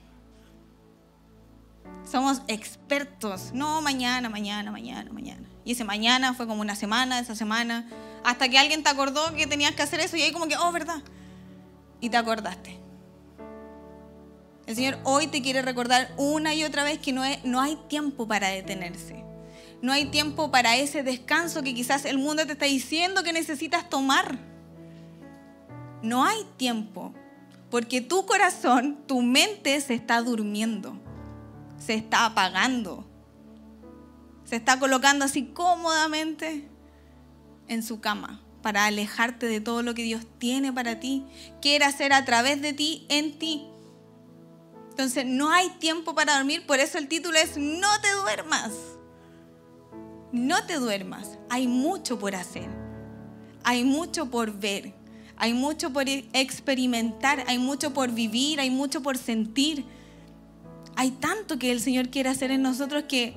Somos 2.10 2.42
expertos. 2.48 3.50
No, 3.52 3.82
mañana, 3.82 4.28
mañana, 4.28 4.70
mañana, 4.70 5.12
mañana. 5.12 5.46
Y 5.64 5.72
ese 5.72 5.84
mañana 5.84 6.32
fue 6.32 6.46
como 6.46 6.62
una 6.62 6.74
semana, 6.74 7.18
esa 7.18 7.34
semana, 7.34 7.86
hasta 8.24 8.48
que 8.48 8.58
alguien 8.58 8.82
te 8.82 8.88
acordó 8.88 9.34
que 9.34 9.46
tenías 9.46 9.74
que 9.74 9.82
hacer 9.82 10.00
eso 10.00 10.16
y 10.16 10.22
ahí 10.22 10.32
como 10.32 10.48
que, 10.48 10.56
oh, 10.56 10.72
¿verdad? 10.72 11.02
Y 12.00 12.08
te 12.08 12.16
acordaste. 12.16 12.78
El 14.66 14.76
Señor 14.76 14.98
hoy 15.04 15.26
te 15.26 15.42
quiere 15.42 15.62
recordar 15.62 16.12
una 16.16 16.54
y 16.54 16.64
otra 16.64 16.84
vez 16.84 16.98
que 16.98 17.12
no, 17.12 17.22
no 17.44 17.60
hay 17.60 17.76
tiempo 17.88 18.26
para 18.26 18.48
detenerse. 18.48 19.24
No 19.80 19.92
hay 19.92 20.06
tiempo 20.06 20.50
para 20.50 20.76
ese 20.76 21.02
descanso 21.02 21.62
que 21.62 21.74
quizás 21.74 22.04
el 22.04 22.18
mundo 22.18 22.46
te 22.46 22.52
está 22.52 22.66
diciendo 22.66 23.22
que 23.22 23.32
necesitas 23.32 23.88
tomar. 23.88 24.38
No 26.02 26.25
hay 26.25 26.38
tiempo, 26.57 27.12
porque 27.71 28.00
tu 28.00 28.26
corazón, 28.26 28.99
tu 29.07 29.23
mente 29.23 29.81
se 29.81 29.95
está 29.95 30.23
durmiendo 30.23 30.99
se 31.78 31.95
está 31.95 32.26
apagando. 32.26 33.05
Se 34.45 34.57
está 34.57 34.78
colocando 34.78 35.25
así 35.25 35.47
cómodamente 35.47 36.69
en 37.69 37.83
su 37.83 38.00
cama 38.00 38.40
para 38.62 38.87
alejarte 38.87 39.47
de 39.47 39.61
todo 39.61 39.83
lo 39.83 39.95
que 39.95 40.02
Dios 40.02 40.26
tiene 40.38 40.73
para 40.73 40.99
ti, 40.99 41.25
quiere 41.62 41.85
hacer 41.85 42.12
a 42.12 42.25
través 42.25 42.61
de 42.61 42.73
ti, 42.73 43.07
en 43.09 43.38
ti. 43.38 43.67
Entonces 44.90 45.25
no 45.26 45.50
hay 45.50 45.69
tiempo 45.78 46.14
para 46.14 46.37
dormir, 46.37 46.67
por 46.67 46.81
eso 46.81 46.99
el 46.99 47.09
título 47.09 47.38
es 47.38 47.57
No 47.57 47.88
te 48.00 48.12
duermas. 48.12 48.73
No 50.33 50.67
te 50.67 50.75
duermas, 50.75 51.38
hay 51.49 51.69
mucho 51.69 52.19
por 52.19 52.35
hacer, 52.35 52.69
hay 53.64 53.85
mucho 53.85 54.31
por 54.31 54.52
ver, 54.52 54.93
hay 55.38 55.54
mucho 55.54 55.92
por 55.92 56.09
experimentar, 56.09 57.45
hay 57.47 57.59
mucho 57.59 57.95
por 57.95 58.11
vivir, 58.11 58.59
hay 58.59 58.71
mucho 58.71 59.02
por 59.02 59.16
sentir. 59.16 59.85
Hay 60.97 61.12
tanto 61.12 61.61
que 61.61 61.71
el 61.71 61.80
Señor 61.80 62.09
quiere 62.09 62.28
hacer 62.28 62.50
en 62.50 62.62
nosotros 62.62 63.04
que 63.09 63.35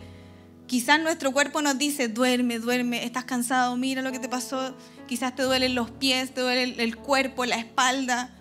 quizás 0.66 1.00
nuestro 1.00 1.32
cuerpo 1.32 1.62
nos 1.62 1.78
dice, 1.78 2.08
duerme, 2.08 2.58
duerme, 2.58 3.06
estás 3.06 3.26
cansado, 3.26 3.78
mira 3.78 4.02
lo 4.02 4.12
que 4.12 4.18
te 4.18 4.28
pasó, 4.28 4.76
quizás 5.08 5.36
te 5.36 5.44
duelen 5.44 5.76
los 5.76 5.92
pies, 5.92 6.34
te 6.34 6.42
duele 6.42 6.82
el 6.82 6.96
cuerpo, 6.98 7.46
la 7.46 7.58
espalda, 7.58 8.34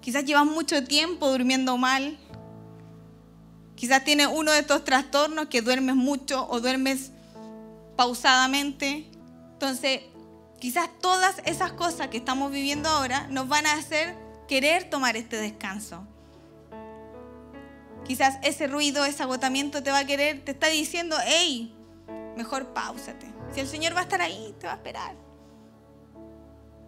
quizás 0.00 0.24
llevas 0.24 0.46
mucho 0.46 0.84
tiempo 0.84 1.28
durmiendo 1.28 1.76
mal, 1.78 2.18
quizás 3.74 4.04
tienes 4.04 4.28
uno 4.32 4.52
de 4.52 4.60
estos 4.60 4.84
trastornos 4.84 5.46
que 5.46 5.60
duermes 5.60 5.96
mucho 5.96 6.46
o 6.48 6.60
duermes 6.60 7.10
pausadamente. 7.96 9.10
Entonces, 9.54 10.02
quizás 10.62 10.88
todas 11.00 11.42
esas 11.44 11.72
cosas 11.72 12.06
que 12.06 12.18
estamos 12.18 12.52
viviendo 12.52 12.88
ahora 12.88 13.26
nos 13.26 13.48
van 13.48 13.66
a 13.66 13.72
hacer 13.72 14.14
querer 14.46 14.88
tomar 14.88 15.16
este 15.16 15.36
descanso. 15.36 16.06
Quizás 18.04 18.38
ese 18.44 18.68
ruido, 18.68 19.04
ese 19.04 19.24
agotamiento 19.24 19.82
te 19.82 19.90
va 19.90 19.98
a 19.98 20.06
querer, 20.06 20.44
te 20.44 20.52
está 20.52 20.68
diciendo, 20.68 21.16
hey, 21.26 21.74
mejor 22.36 22.72
pausate. 22.72 23.26
Si 23.52 23.58
el 23.58 23.66
Señor 23.66 23.96
va 23.96 23.98
a 23.98 24.02
estar 24.04 24.22
ahí, 24.22 24.54
te 24.60 24.68
va 24.68 24.74
a 24.74 24.76
esperar. 24.76 25.16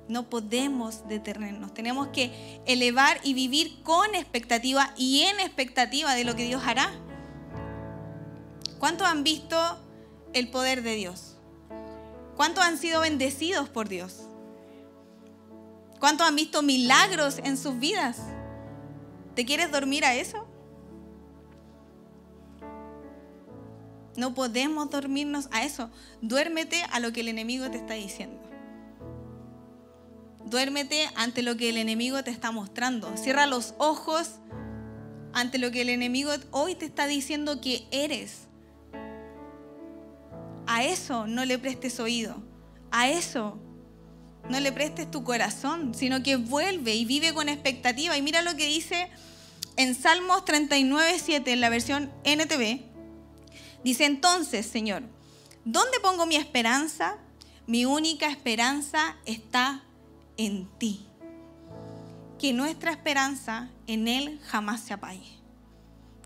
No 0.06 0.30
podemos 0.30 1.08
detenernos. 1.08 1.74
Tenemos 1.74 2.06
que 2.08 2.60
elevar 2.66 3.18
y 3.24 3.34
vivir 3.34 3.82
con 3.82 4.14
expectativa 4.14 4.94
y 4.96 5.22
en 5.22 5.40
expectativa 5.40 6.14
de 6.14 6.22
lo 6.22 6.36
que 6.36 6.44
Dios 6.44 6.62
hará. 6.64 6.92
¿Cuántos 8.78 9.08
han 9.08 9.24
visto 9.24 9.58
el 10.32 10.48
poder 10.48 10.84
de 10.84 10.94
Dios? 10.94 11.33
¿Cuántos 12.36 12.64
han 12.64 12.78
sido 12.78 13.00
bendecidos 13.00 13.68
por 13.68 13.88
Dios? 13.88 14.28
¿Cuántos 16.00 16.26
han 16.26 16.36
visto 16.36 16.62
milagros 16.62 17.38
en 17.44 17.56
sus 17.56 17.78
vidas? 17.78 18.18
¿Te 19.34 19.44
quieres 19.44 19.70
dormir 19.70 20.04
a 20.04 20.14
eso? 20.14 20.46
No 24.16 24.34
podemos 24.34 24.90
dormirnos 24.90 25.48
a 25.50 25.64
eso. 25.64 25.90
Duérmete 26.20 26.82
a 26.90 27.00
lo 27.00 27.12
que 27.12 27.20
el 27.20 27.28
enemigo 27.28 27.70
te 27.70 27.78
está 27.78 27.94
diciendo. 27.94 28.40
Duérmete 30.44 31.08
ante 31.16 31.42
lo 31.42 31.56
que 31.56 31.70
el 31.70 31.78
enemigo 31.78 32.22
te 32.22 32.30
está 32.30 32.52
mostrando. 32.52 33.16
Cierra 33.16 33.46
los 33.46 33.74
ojos 33.78 34.40
ante 35.32 35.58
lo 35.58 35.70
que 35.70 35.82
el 35.82 35.88
enemigo 35.88 36.30
hoy 36.52 36.74
te 36.74 36.84
está 36.84 37.06
diciendo 37.06 37.60
que 37.60 37.88
eres. 37.90 38.46
A 40.74 40.82
eso 40.82 41.28
no 41.28 41.44
le 41.44 41.56
prestes 41.56 42.00
oído. 42.00 42.42
A 42.90 43.08
eso 43.08 43.60
no 44.50 44.58
le 44.58 44.72
prestes 44.72 45.08
tu 45.08 45.22
corazón, 45.22 45.94
sino 45.94 46.24
que 46.24 46.34
vuelve 46.34 46.96
y 46.96 47.04
vive 47.04 47.32
con 47.32 47.48
expectativa. 47.48 48.18
Y 48.18 48.22
mira 48.22 48.42
lo 48.42 48.56
que 48.56 48.66
dice 48.66 49.08
en 49.76 49.94
Salmos 49.94 50.44
39, 50.44 51.20
7, 51.24 51.52
en 51.52 51.60
la 51.60 51.68
versión 51.68 52.12
NTV. 52.24 52.80
Dice 53.84 54.04
entonces, 54.04 54.66
Señor, 54.66 55.04
¿dónde 55.64 56.00
pongo 56.02 56.26
mi 56.26 56.34
esperanza? 56.34 57.18
Mi 57.68 57.84
única 57.84 58.28
esperanza 58.28 59.16
está 59.26 59.84
en 60.36 60.68
ti. 60.78 61.06
Que 62.36 62.52
nuestra 62.52 62.90
esperanza 62.90 63.70
en 63.86 64.08
Él 64.08 64.40
jamás 64.44 64.80
se 64.80 64.94
apague. 64.94 65.38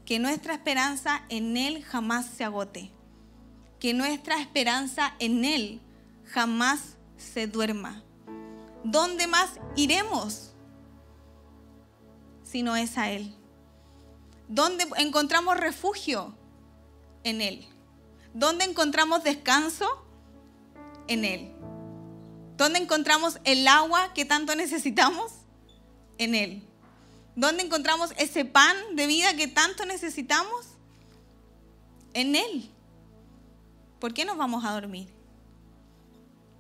Que 0.07 0.19
nuestra 0.19 0.55
esperanza 0.55 1.23
en 1.29 1.59
Él 1.59 1.85
jamás 1.85 2.25
se 2.35 2.45
agote. 2.45 2.93
Que 3.79 3.95
nuestra 3.95 4.41
esperanza 4.41 5.15
en 5.19 5.45
Él 5.45 5.81
jamás 6.25 6.97
se 7.17 7.47
duerma. 7.47 8.03
¿Dónde 8.85 9.27
más 9.27 9.61
iremos 9.77 10.53
si 12.43 12.63
no 12.63 12.77
es 12.77 12.97
a 12.99 13.11
Él? 13.11 13.35
¿Dónde 14.49 14.87
encontramos 14.97 15.57
refugio? 15.59 16.35
en 17.25 17.41
Él. 17.41 17.67
¿Dónde 18.35 18.65
encontramos 18.65 19.25
descanso? 19.25 19.87
En 21.07 21.25
Él. 21.25 21.53
¿Dónde 22.57 22.81
encontramos 22.81 23.39
el 23.45 23.67
agua 23.69 24.13
que 24.15 24.25
tanto 24.25 24.55
necesitamos? 24.55 25.33
En 26.19 26.35
Él. 26.35 26.63
¿Dónde 27.37 27.63
encontramos 27.63 28.13
ese 28.17 28.45
pan 28.45 28.77
de 28.95 29.07
vida 29.07 29.37
que 29.37 29.47
tanto 29.47 29.87
necesitamos? 29.87 30.67
En 32.15 32.35
Él. 32.35 32.71
¿Por 33.99 34.15
qué 34.15 34.25
nos 34.25 34.37
vamos 34.37 34.65
a 34.65 34.73
dormir? 34.73 35.09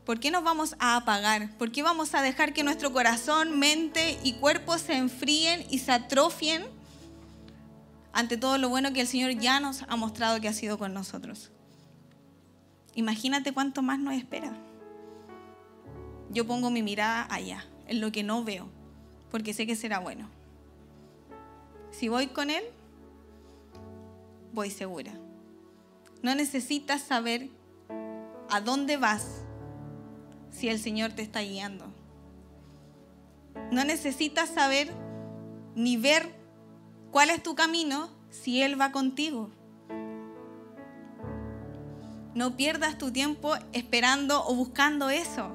¿Por 0.04 0.18
qué 0.20 0.30
nos 0.30 0.42
vamos 0.42 0.74
a 0.78 0.96
apagar? 0.96 1.50
¿Por 1.58 1.70
qué 1.70 1.82
vamos 1.82 2.14
a 2.14 2.22
dejar 2.22 2.52
que 2.52 2.64
nuestro 2.64 2.92
corazón, 2.92 3.58
mente 3.58 4.18
y 4.24 4.34
cuerpo 4.34 4.78
se 4.78 4.94
enfríen 4.94 5.64
y 5.70 5.80
se 5.80 5.92
atrofien 5.92 6.64
ante 8.12 8.36
todo 8.36 8.58
lo 8.58 8.68
bueno 8.68 8.92
que 8.92 9.02
el 9.02 9.06
Señor 9.06 9.32
ya 9.32 9.60
nos 9.60 9.82
ha 9.82 9.96
mostrado 9.96 10.40
que 10.40 10.48
ha 10.48 10.52
sido 10.52 10.78
con 10.78 10.94
nosotros. 10.94 11.50
Imagínate 12.94 13.52
cuánto 13.52 13.82
más 13.82 13.98
nos 13.98 14.14
espera. 14.14 14.52
Yo 16.30 16.46
pongo 16.46 16.70
mi 16.70 16.82
mirada 16.82 17.26
allá, 17.30 17.64
en 17.86 18.00
lo 18.00 18.10
que 18.10 18.22
no 18.22 18.42
veo, 18.42 18.68
porque 19.30 19.54
sé 19.54 19.66
que 19.66 19.76
será 19.76 19.98
bueno. 19.98 20.28
Si 21.90 22.08
voy 22.08 22.26
con 22.28 22.50
Él, 22.50 22.64
voy 24.52 24.70
segura. 24.70 25.12
No 26.22 26.34
necesitas 26.34 27.02
saber 27.02 27.50
a 28.50 28.60
dónde 28.60 28.96
vas 28.96 29.44
si 30.50 30.68
el 30.68 30.78
Señor 30.78 31.12
te 31.12 31.22
está 31.22 31.40
guiando. 31.40 31.86
No 33.70 33.84
necesitas 33.84 34.48
saber 34.50 34.92
ni 35.74 35.96
ver 35.96 36.38
¿Cuál 37.10 37.30
es 37.30 37.42
tu 37.42 37.54
camino 37.54 38.10
si 38.28 38.62
Él 38.62 38.78
va 38.78 38.92
contigo? 38.92 39.50
No 42.34 42.54
pierdas 42.54 42.98
tu 42.98 43.10
tiempo 43.10 43.56
esperando 43.72 44.44
o 44.46 44.54
buscando 44.54 45.08
eso. 45.08 45.50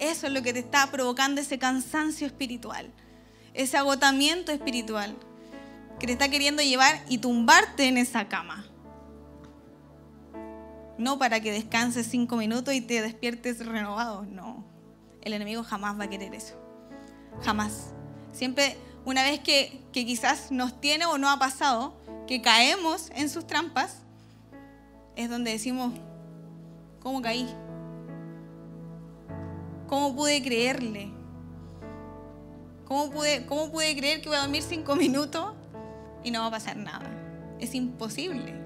Eso 0.00 0.26
es 0.26 0.32
lo 0.32 0.42
que 0.42 0.52
te 0.52 0.58
está 0.58 0.90
provocando 0.90 1.40
ese 1.40 1.58
cansancio 1.58 2.26
espiritual, 2.26 2.92
ese 3.54 3.76
agotamiento 3.76 4.50
espiritual, 4.50 5.16
que 6.00 6.08
te 6.08 6.14
está 6.14 6.28
queriendo 6.28 6.62
llevar 6.62 7.02
y 7.08 7.18
tumbarte 7.18 7.86
en 7.86 7.96
esa 7.96 8.28
cama. 8.28 8.66
No 10.98 11.18
para 11.18 11.40
que 11.40 11.52
descanses 11.52 12.06
cinco 12.06 12.36
minutos 12.36 12.72
y 12.74 12.80
te 12.80 13.02
despiertes 13.02 13.64
renovado, 13.64 14.24
no. 14.24 14.64
El 15.22 15.34
enemigo 15.34 15.62
jamás 15.62 15.98
va 15.98 16.04
a 16.04 16.10
querer 16.10 16.34
eso. 16.34 16.54
Jamás. 17.42 17.92
Siempre, 18.32 18.76
una 19.04 19.22
vez 19.22 19.40
que, 19.40 19.82
quizás 19.92 20.50
nos 20.50 20.80
tiene 20.80 21.06
o 21.06 21.18
no 21.18 21.30
ha 21.30 21.38
pasado, 21.38 21.94
que 22.26 22.40
caemos 22.42 23.10
en 23.14 23.28
sus 23.28 23.46
trampas, 23.46 24.02
es 25.16 25.30
donde 25.30 25.52
decimos, 25.52 25.92
¿cómo 27.00 27.20
caí? 27.22 27.48
¿Cómo 29.86 30.14
pude 30.14 30.42
creerle? 30.42 31.12
¿Cómo 32.84 33.10
pude, 33.10 33.46
¿Cómo 33.46 33.70
pude 33.70 33.96
creer 33.96 34.20
que 34.20 34.28
voy 34.28 34.38
a 34.38 34.42
dormir 34.42 34.62
cinco 34.62 34.96
minutos 34.96 35.54
y 36.24 36.30
no 36.30 36.40
va 36.40 36.46
a 36.46 36.50
pasar 36.50 36.76
nada? 36.76 37.10
Es 37.60 37.74
imposible. 37.74 38.65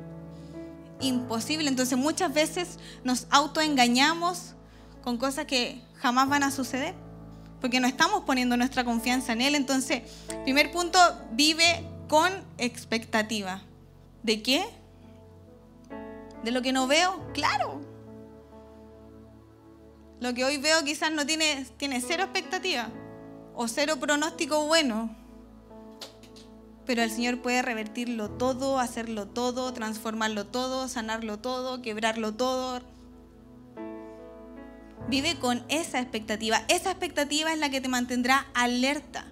Imposible. 1.00 1.68
Entonces 1.68 1.98
muchas 1.98 2.32
veces 2.32 2.78
nos 3.04 3.26
autoengañamos 3.30 4.54
con 5.02 5.16
cosas 5.16 5.46
que 5.46 5.82
jamás 5.96 6.28
van 6.28 6.42
a 6.42 6.50
suceder. 6.50 6.94
Porque 7.60 7.80
no 7.80 7.86
estamos 7.86 8.24
poniendo 8.24 8.56
nuestra 8.56 8.84
confianza 8.84 9.32
en 9.32 9.42
Él. 9.42 9.54
Entonces, 9.54 10.02
primer 10.44 10.70
punto, 10.70 10.98
vive 11.32 11.84
con 12.08 12.32
expectativa. 12.56 13.62
¿De 14.22 14.42
qué? 14.42 14.66
¿De 16.42 16.50
lo 16.50 16.62
que 16.62 16.72
no 16.72 16.86
veo? 16.86 17.20
Claro. 17.34 17.80
Lo 20.20 20.34
que 20.34 20.44
hoy 20.44 20.58
veo 20.58 20.82
quizás 20.84 21.12
no 21.12 21.26
tiene, 21.26 21.66
tiene 21.76 22.00
cero 22.00 22.24
expectativa 22.24 22.88
o 23.54 23.68
cero 23.68 23.96
pronóstico 23.98 24.66
bueno. 24.66 25.19
Pero 26.90 27.04
el 27.04 27.10
Señor 27.12 27.40
puede 27.40 27.62
revertirlo 27.62 28.28
todo, 28.30 28.80
hacerlo 28.80 29.28
todo, 29.28 29.72
transformarlo 29.72 30.46
todo, 30.46 30.88
sanarlo 30.88 31.38
todo, 31.38 31.82
quebrarlo 31.82 32.34
todo. 32.34 32.82
Vive 35.08 35.38
con 35.38 35.64
esa 35.68 36.00
expectativa. 36.00 36.64
Esa 36.68 36.90
expectativa 36.90 37.52
es 37.52 37.60
la 37.60 37.70
que 37.70 37.80
te 37.80 37.86
mantendrá 37.86 38.48
alerta. 38.54 39.24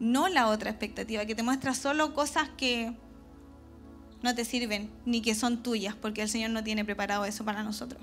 No 0.00 0.28
la 0.28 0.48
otra 0.48 0.70
expectativa, 0.70 1.24
que 1.26 1.36
te 1.36 1.44
muestra 1.44 1.74
solo 1.74 2.12
cosas 2.12 2.48
que, 2.56 2.92
no 4.22 4.34
te 4.34 4.44
sirven 4.44 4.90
ni 5.04 5.22
que 5.22 5.36
son 5.36 5.62
tuyas, 5.62 5.94
porque 5.94 6.22
el 6.22 6.28
Señor 6.28 6.50
no 6.50 6.64
tiene 6.64 6.84
preparado 6.84 7.24
eso 7.24 7.44
para 7.44 7.62
nosotros. 7.62 8.02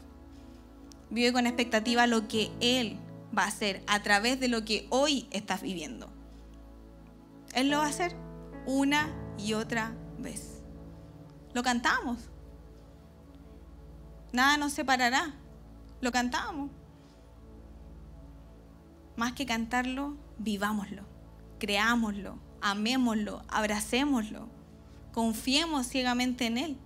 Vive 1.10 1.34
con 1.34 1.46
expectativa 1.46 2.08
lo 2.08 2.30
que 2.30 2.52
Él 2.62 2.96
va 3.38 3.44
a 3.44 3.48
hacer 3.48 3.84
a 3.86 4.02
través 4.02 4.40
de 4.40 4.48
lo 4.48 4.64
que 4.64 4.88
hoy 4.92 5.28
estás 5.32 5.62
viviendo. 5.62 6.10
Él 7.54 7.70
lo 7.70 7.78
va 7.78 7.86
a 7.86 7.90
hacer 7.90 8.16
una 8.66 9.10
y 9.38 9.54
otra 9.54 9.96
vez. 10.18 10.62
Lo 11.54 11.64
cantamos. 11.64 12.30
Nada 14.32 14.58
nos 14.58 14.74
separará. 14.74 15.34
Lo 16.02 16.12
cantamos. 16.12 16.70
Más 19.16 19.34
que 19.34 19.48
cantarlo, 19.48 20.16
vivámoslo, 20.38 21.02
creámoslo, 21.58 22.38
amémoslo, 22.62 23.42
abracémoslo 23.48 24.58
confiemos 25.18 25.88
ciegamente 25.88 26.46
en 26.46 26.60
Él. 26.60 26.78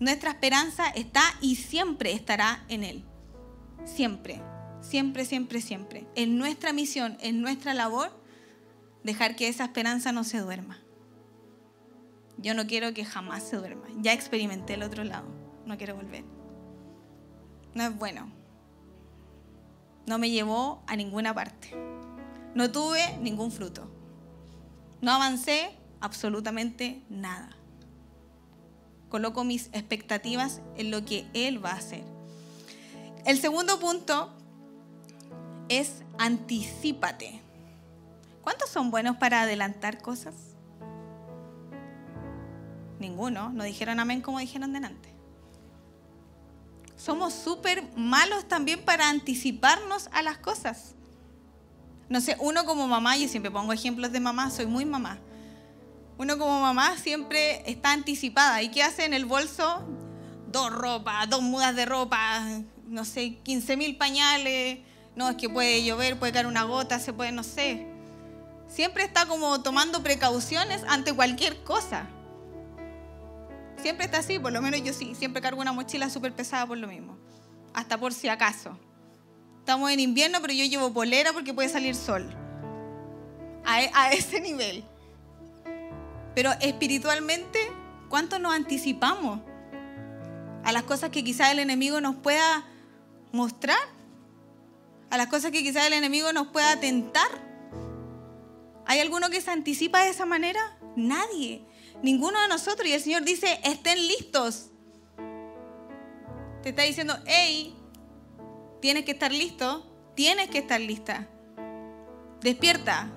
Nuestra 0.00 0.30
esperanza 0.30 0.88
está 0.88 1.20
y 1.42 1.56
siempre 1.56 2.14
estará 2.14 2.64
en 2.70 2.82
Él. 2.82 3.04
Siempre, 3.84 4.40
siempre, 4.80 5.26
siempre, 5.26 5.60
siempre. 5.60 6.06
En 6.14 6.38
nuestra 6.38 6.72
misión, 6.72 7.18
en 7.20 7.42
nuestra 7.42 7.74
labor, 7.74 8.10
dejar 9.04 9.36
que 9.36 9.46
esa 9.46 9.64
esperanza 9.64 10.10
no 10.10 10.24
se 10.24 10.38
duerma. 10.38 10.80
Yo 12.38 12.54
no 12.54 12.66
quiero 12.66 12.92
que 12.92 13.04
jamás 13.04 13.44
se 13.44 13.56
duerma. 13.56 13.86
Ya 14.00 14.12
experimenté 14.12 14.74
el 14.74 14.82
otro 14.82 15.04
lado. 15.04 15.28
No 15.66 15.78
quiero 15.78 15.94
volver. 15.94 16.24
No 17.74 17.84
es 17.84 17.96
bueno. 17.96 18.32
No 20.06 20.18
me 20.18 20.30
llevó 20.30 20.82
a 20.86 20.96
ninguna 20.96 21.32
parte. 21.32 21.70
No 22.54 22.72
tuve 22.72 23.16
ningún 23.18 23.52
fruto. 23.52 23.90
No 25.00 25.12
avancé 25.12 25.76
absolutamente 26.00 27.02
nada. 27.08 27.56
Coloco 29.08 29.44
mis 29.44 29.66
expectativas 29.72 30.60
en 30.76 30.90
lo 30.90 31.04
que 31.04 31.26
Él 31.34 31.64
va 31.64 31.70
a 31.70 31.76
hacer. 31.76 32.02
El 33.24 33.38
segundo 33.38 33.78
punto 33.78 34.30
es 35.68 36.02
anticípate. 36.18 37.43
¿Cuántos 38.44 38.68
son 38.68 38.90
buenos 38.90 39.16
para 39.16 39.40
adelantar 39.40 40.02
cosas? 40.02 40.34
Ninguno. 42.98 43.48
No 43.50 43.64
dijeron 43.64 43.98
amén 44.00 44.20
como 44.20 44.38
dijeron 44.38 44.74
delante. 44.74 45.14
Somos 46.94 47.32
súper 47.32 47.82
malos 47.96 48.46
también 48.46 48.84
para 48.84 49.08
anticiparnos 49.08 50.10
a 50.12 50.22
las 50.22 50.36
cosas. 50.36 50.94
No 52.10 52.20
sé, 52.20 52.36
uno 52.38 52.66
como 52.66 52.86
mamá, 52.86 53.16
yo 53.16 53.28
siempre 53.28 53.50
pongo 53.50 53.72
ejemplos 53.72 54.12
de 54.12 54.20
mamá, 54.20 54.50
soy 54.50 54.66
muy 54.66 54.84
mamá. 54.84 55.18
Uno 56.18 56.38
como 56.38 56.60
mamá 56.60 56.98
siempre 56.98 57.68
está 57.68 57.92
anticipada. 57.92 58.62
¿Y 58.62 58.70
qué 58.70 58.82
hace 58.82 59.06
en 59.06 59.14
el 59.14 59.24
bolso? 59.24 59.82
Dos 60.52 60.70
ropas, 60.70 61.30
dos 61.30 61.40
mudas 61.40 61.74
de 61.74 61.86
ropa, 61.86 62.46
no 62.86 63.06
sé, 63.06 63.38
15 63.42 63.78
mil 63.78 63.96
pañales. 63.96 64.80
No, 65.16 65.30
es 65.30 65.36
que 65.36 65.48
puede 65.48 65.82
llover, 65.82 66.18
puede 66.18 66.32
caer 66.32 66.46
una 66.46 66.64
gota, 66.64 67.00
se 67.00 67.14
puede, 67.14 67.32
no 67.32 67.42
sé. 67.42 67.93
Siempre 68.68 69.04
está 69.04 69.26
como 69.26 69.62
tomando 69.62 70.02
precauciones 70.02 70.82
ante 70.88 71.12
cualquier 71.12 71.62
cosa. 71.62 72.06
Siempre 73.80 74.06
está 74.06 74.18
así, 74.18 74.38
por 74.38 74.52
lo 74.52 74.62
menos 74.62 74.82
yo 74.82 74.92
sí. 74.92 75.14
Siempre 75.14 75.42
cargo 75.42 75.60
una 75.60 75.72
mochila 75.72 76.08
súper 76.10 76.32
pesada 76.32 76.66
por 76.66 76.78
lo 76.78 76.88
mismo. 76.88 77.16
Hasta 77.74 77.98
por 77.98 78.12
si 78.12 78.28
acaso. 78.28 78.78
Estamos 79.60 79.90
en 79.90 80.00
invierno, 80.00 80.38
pero 80.40 80.52
yo 80.52 80.64
llevo 80.64 80.92
polera 80.92 81.32
porque 81.32 81.54
puede 81.54 81.68
salir 81.68 81.94
sol. 81.94 82.28
A, 83.64 83.82
e, 83.82 83.90
a 83.94 84.12
ese 84.12 84.40
nivel. 84.40 84.84
Pero 86.34 86.50
espiritualmente, 86.60 87.58
¿cuánto 88.08 88.38
nos 88.38 88.54
anticipamos 88.54 89.40
a 90.64 90.72
las 90.72 90.82
cosas 90.84 91.10
que 91.10 91.22
quizás 91.22 91.52
el 91.52 91.58
enemigo 91.58 92.00
nos 92.00 92.16
pueda 92.16 92.64
mostrar? 93.32 93.78
A 95.10 95.16
las 95.16 95.28
cosas 95.28 95.50
que 95.50 95.62
quizás 95.62 95.86
el 95.86 95.92
enemigo 95.92 96.32
nos 96.32 96.48
pueda 96.48 96.80
tentar. 96.80 97.43
¿Hay 98.86 99.00
alguno 99.00 99.30
que 99.30 99.40
se 99.40 99.50
anticipa 99.50 100.02
de 100.02 100.10
esa 100.10 100.26
manera? 100.26 100.60
Nadie. 100.96 101.64
Ninguno 102.02 102.40
de 102.40 102.48
nosotros. 102.48 102.86
Y 102.88 102.92
el 102.92 103.00
Señor 103.00 103.24
dice, 103.24 103.60
estén 103.64 104.06
listos. 104.06 104.70
Te 106.62 106.70
está 106.70 106.82
diciendo, 106.82 107.14
hey, 107.26 107.76
tienes 108.80 109.04
que 109.04 109.12
estar 109.12 109.32
listo, 109.32 109.86
tienes 110.14 110.48
que 110.48 110.58
estar 110.58 110.80
lista. 110.80 111.28
Despierta, 112.40 113.10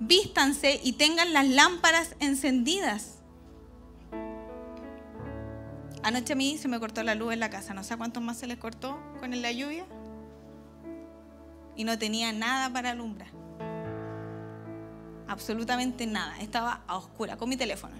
vístanse 0.00 0.80
y 0.82 0.92
tengan 0.92 1.32
las 1.32 1.46
lámparas 1.48 2.14
encendidas. 2.20 3.18
Anoche 6.02 6.32
a 6.32 6.36
mí 6.36 6.56
se 6.58 6.68
me 6.68 6.78
cortó 6.78 7.02
la 7.02 7.14
luz 7.14 7.32
en 7.32 7.40
la 7.40 7.50
casa, 7.50 7.74
no 7.74 7.82
sé 7.82 7.96
cuántos 7.96 8.22
más 8.22 8.38
se 8.38 8.46
les 8.46 8.58
cortó 8.58 8.98
con 9.20 9.30
la 9.42 9.52
lluvia. 9.52 9.84
Y 11.76 11.84
no 11.84 11.98
tenía 11.98 12.32
nada 12.32 12.72
para 12.72 12.90
alumbrar. 12.90 13.28
Absolutamente 15.28 16.06
nada. 16.06 16.38
Estaba 16.40 16.82
a 16.86 16.96
oscura 16.96 17.36
con 17.36 17.48
mi 17.48 17.56
teléfono. 17.56 17.94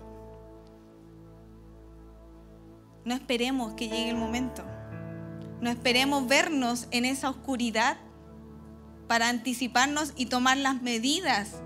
No 3.05 3.15
esperemos 3.15 3.75
que 3.75 3.89
llegue 3.89 4.11
el 4.11 4.17
momento. 4.17 4.65
No 5.61 5.71
esperemos 5.71 6.27
vernos 6.27 6.89
en 6.91 7.05
esa 7.05 7.31
oscuridad 7.31 7.99
para 9.07 9.29
anticiparnos 9.29 10.13
y 10.17 10.27
tomar 10.27 10.57
las 10.57 10.83
medidas 10.83 11.63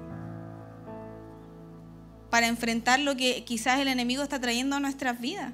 para 2.30 2.46
enfrentar 2.46 2.98
lo 2.98 3.14
que 3.14 3.44
quizás 3.44 3.78
el 3.78 3.88
enemigo 3.88 4.22
está 4.22 4.40
trayendo 4.40 4.76
a 4.76 4.80
nuestras 4.80 5.20
vidas. 5.20 5.52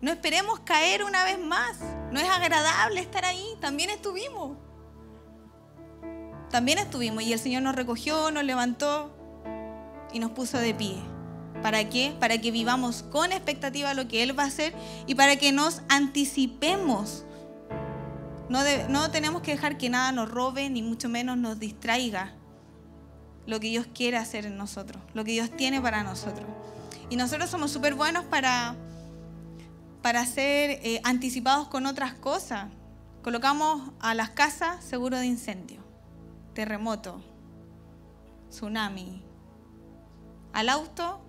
No 0.00 0.10
esperemos 0.10 0.58
caer 0.60 1.04
una 1.04 1.22
vez 1.22 1.38
más. 1.38 1.78
No 2.10 2.18
es 2.18 2.28
agradable 2.28 3.00
estar 3.00 3.24
ahí. 3.24 3.46
También 3.60 3.88
estuvimos. 3.88 4.58
También 6.50 6.78
estuvimos 6.78 7.22
y 7.22 7.32
el 7.32 7.38
Señor 7.38 7.62
nos 7.62 7.76
recogió, 7.76 8.32
nos 8.32 8.42
levantó 8.42 9.21
y 10.12 10.18
nos 10.18 10.32
puso 10.32 10.58
de 10.58 10.74
pie. 10.74 10.96
¿Para 11.62 11.88
qué? 11.88 12.14
Para 12.18 12.38
que 12.38 12.50
vivamos 12.50 13.02
con 13.04 13.32
expectativa 13.32 13.94
lo 13.94 14.08
que 14.08 14.22
Él 14.22 14.36
va 14.36 14.44
a 14.44 14.46
hacer 14.46 14.74
y 15.06 15.14
para 15.14 15.36
que 15.36 15.52
nos 15.52 15.82
anticipemos. 15.88 17.24
No, 18.48 18.60
no 18.88 19.10
tenemos 19.10 19.42
que 19.42 19.52
dejar 19.52 19.78
que 19.78 19.88
nada 19.88 20.12
nos 20.12 20.30
robe 20.30 20.68
ni 20.70 20.82
mucho 20.82 21.08
menos 21.08 21.38
nos 21.38 21.58
distraiga 21.58 22.34
lo 23.46 23.60
que 23.60 23.68
Dios 23.68 23.86
quiere 23.94 24.16
hacer 24.16 24.46
en 24.46 24.56
nosotros, 24.56 25.02
lo 25.14 25.24
que 25.24 25.32
Dios 25.32 25.50
tiene 25.56 25.80
para 25.80 26.02
nosotros. 26.02 26.46
Y 27.10 27.16
nosotros 27.16 27.50
somos 27.50 27.70
súper 27.70 27.94
buenos 27.94 28.24
para, 28.24 28.74
para 30.00 30.24
ser 30.26 30.80
eh, 30.82 31.00
anticipados 31.04 31.68
con 31.68 31.86
otras 31.86 32.14
cosas. 32.14 32.68
Colocamos 33.22 33.90
a 34.00 34.14
las 34.14 34.30
casas 34.30 34.84
seguro 34.84 35.18
de 35.18 35.26
incendio, 35.26 35.80
terremoto, 36.54 37.22
tsunami. 38.50 39.21
Al 40.52 40.68
auto, 40.68 41.20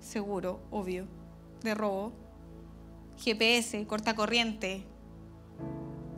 seguro, 0.00 0.60
obvio, 0.70 1.06
de 1.62 1.74
robo. 1.74 2.12
GPS, 3.18 3.86
cortacorriente, 3.86 4.86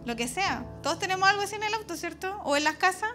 lo 0.05 0.17
que 0.17 0.29
sea. 0.29 0.65
Todos 0.83 0.99
tenemos 0.99 1.29
algo 1.29 1.43
así 1.43 1.57
en 1.57 1.65
el 1.65 1.75
auto, 1.75 1.97
¿cierto? 1.97 2.41
O 2.45 2.57
en 2.57 2.65
las 2.65 2.77
casas. 2.77 3.11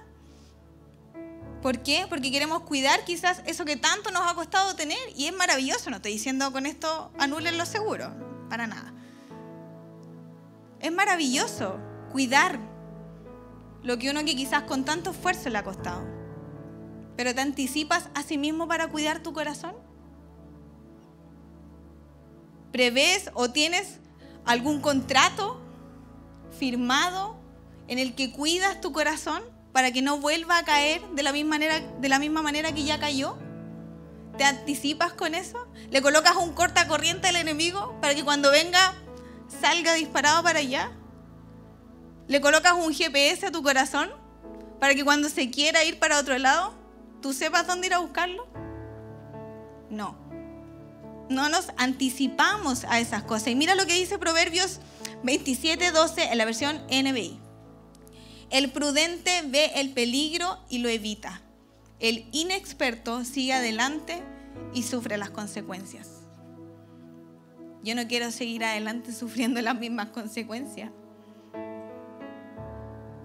¿Por 1.62 1.80
qué? 1.80 2.06
Porque 2.10 2.32
queremos 2.32 2.62
cuidar 2.64 3.04
quizás 3.06 3.42
eso 3.46 3.66
que 3.66 3.78
tanto 3.78 4.12
nos 4.12 4.30
ha 4.30 4.36
costado 4.36 4.76
tener 4.76 4.98
y 5.16 5.26
es 5.26 5.34
maravilloso. 5.34 5.90
No 5.90 5.98
estoy 5.98 6.14
diciendo 6.14 6.52
con 6.52 6.66
esto 6.66 7.12
anulen 7.18 7.58
lo 7.58 7.66
seguro, 7.66 8.12
para 8.50 8.68
nada. 8.68 8.94
Es 10.80 10.92
maravilloso 10.92 11.80
cuidar 12.12 12.60
lo 13.84 13.98
que 13.98 14.12
uno 14.12 14.24
que 14.24 14.36
quizás 14.36 14.64
con 14.64 14.86
tanto 14.86 15.12
esfuerzo 15.12 15.50
le 15.50 15.58
ha 15.58 15.64
costado. 15.64 16.17
Pero 17.18 17.36
te 17.36 17.42
anticipas 17.42 18.10
a 18.14 18.24
sí 18.24 18.38
mismo 18.38 18.68
para 18.68 18.88
cuidar 18.88 19.22
tu 19.22 19.34
corazón. 19.34 19.74
¿Prevés 22.72 23.32
o 23.34 23.50
tienes 23.50 24.00
algún 24.46 24.80
contrato 24.80 25.60
firmado 26.58 27.36
en 27.88 27.98
el 28.00 28.16
que 28.16 28.32
cuidas 28.32 28.80
tu 28.80 28.92
corazón 28.92 29.42
para 29.74 29.92
que 29.92 30.02
no 30.02 30.20
vuelva 30.20 30.60
a 30.60 30.64
caer 30.64 31.02
de 31.10 31.24
la 31.24 31.32
misma 31.32 31.50
manera, 31.50 31.80
de 31.80 32.10
la 32.10 32.20
misma 32.20 32.42
manera 32.42 32.72
que 32.72 32.84
ya 32.84 33.00
cayó? 33.00 33.36
¿Te 34.38 34.44
anticipas 34.44 35.14
con 35.14 35.34
eso? 35.34 35.68
¿Le 35.90 36.02
colocas 36.04 36.36
un 36.36 36.54
cortacorriente 36.54 37.28
al 37.28 37.38
enemigo 37.38 37.98
para 38.00 38.14
que 38.14 38.24
cuando 38.24 38.52
venga 38.52 38.94
salga 39.62 39.94
disparado 39.94 40.44
para 40.44 40.60
allá? 40.60 40.92
¿Le 42.28 42.42
colocas 42.42 42.74
un 42.74 42.94
GPS 42.94 43.48
a 43.48 43.52
tu 43.52 43.64
corazón 43.64 44.12
para 44.80 44.94
que 44.94 45.04
cuando 45.04 45.30
se 45.30 45.50
quiera 45.50 45.84
ir 45.84 45.98
para 45.98 46.20
otro 46.20 46.38
lado, 46.38 46.76
tú 47.22 47.34
sepas 47.34 47.68
dónde 47.68 47.88
ir 47.88 47.94
a 47.94 48.00
buscarlo? 48.00 48.48
No. 49.90 50.18
No 51.30 51.50
nos 51.50 51.72
anticipamos 51.78 52.86
a 52.86 53.00
esas 53.00 53.24
cosas. 53.24 53.50
Y 53.50 53.56
mira 53.56 53.76
lo 53.76 53.86
que 53.86 53.94
dice 53.94 54.18
Proverbios 54.18 54.80
27, 55.24 55.92
12 55.92 56.32
en 56.32 56.38
la 56.38 56.46
versión 56.46 56.82
NBI. 56.90 57.40
El 58.50 58.72
prudente 58.72 59.44
ve 59.46 59.72
el 59.76 59.92
peligro 59.92 60.58
y 60.70 60.78
lo 60.78 60.90
evita. 60.90 61.42
El 62.00 62.28
inexperto 62.32 63.26
sigue 63.26 63.54
adelante 63.54 64.24
y 64.74 64.84
sufre 64.84 65.18
las 65.18 65.32
consecuencias. 65.32 66.10
Yo 67.84 67.96
no 67.96 68.08
quiero 68.08 68.32
seguir 68.32 68.64
adelante 68.64 69.12
sufriendo 69.14 69.62
las 69.62 69.78
mismas 69.78 70.10
consecuencias. 70.10 70.92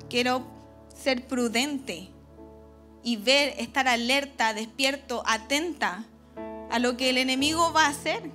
Quiero 0.08 0.44
ser 0.94 1.26
prudente 1.26 2.10
y 3.02 3.16
ver, 3.16 3.54
estar 3.58 3.88
alerta, 3.88 4.54
despierto, 4.54 5.22
atenta 5.26 6.04
a 6.70 6.78
lo 6.78 6.96
que 6.96 7.10
el 7.10 7.18
enemigo 7.18 7.72
va 7.72 7.86
a 7.86 7.90
hacer 7.90 8.30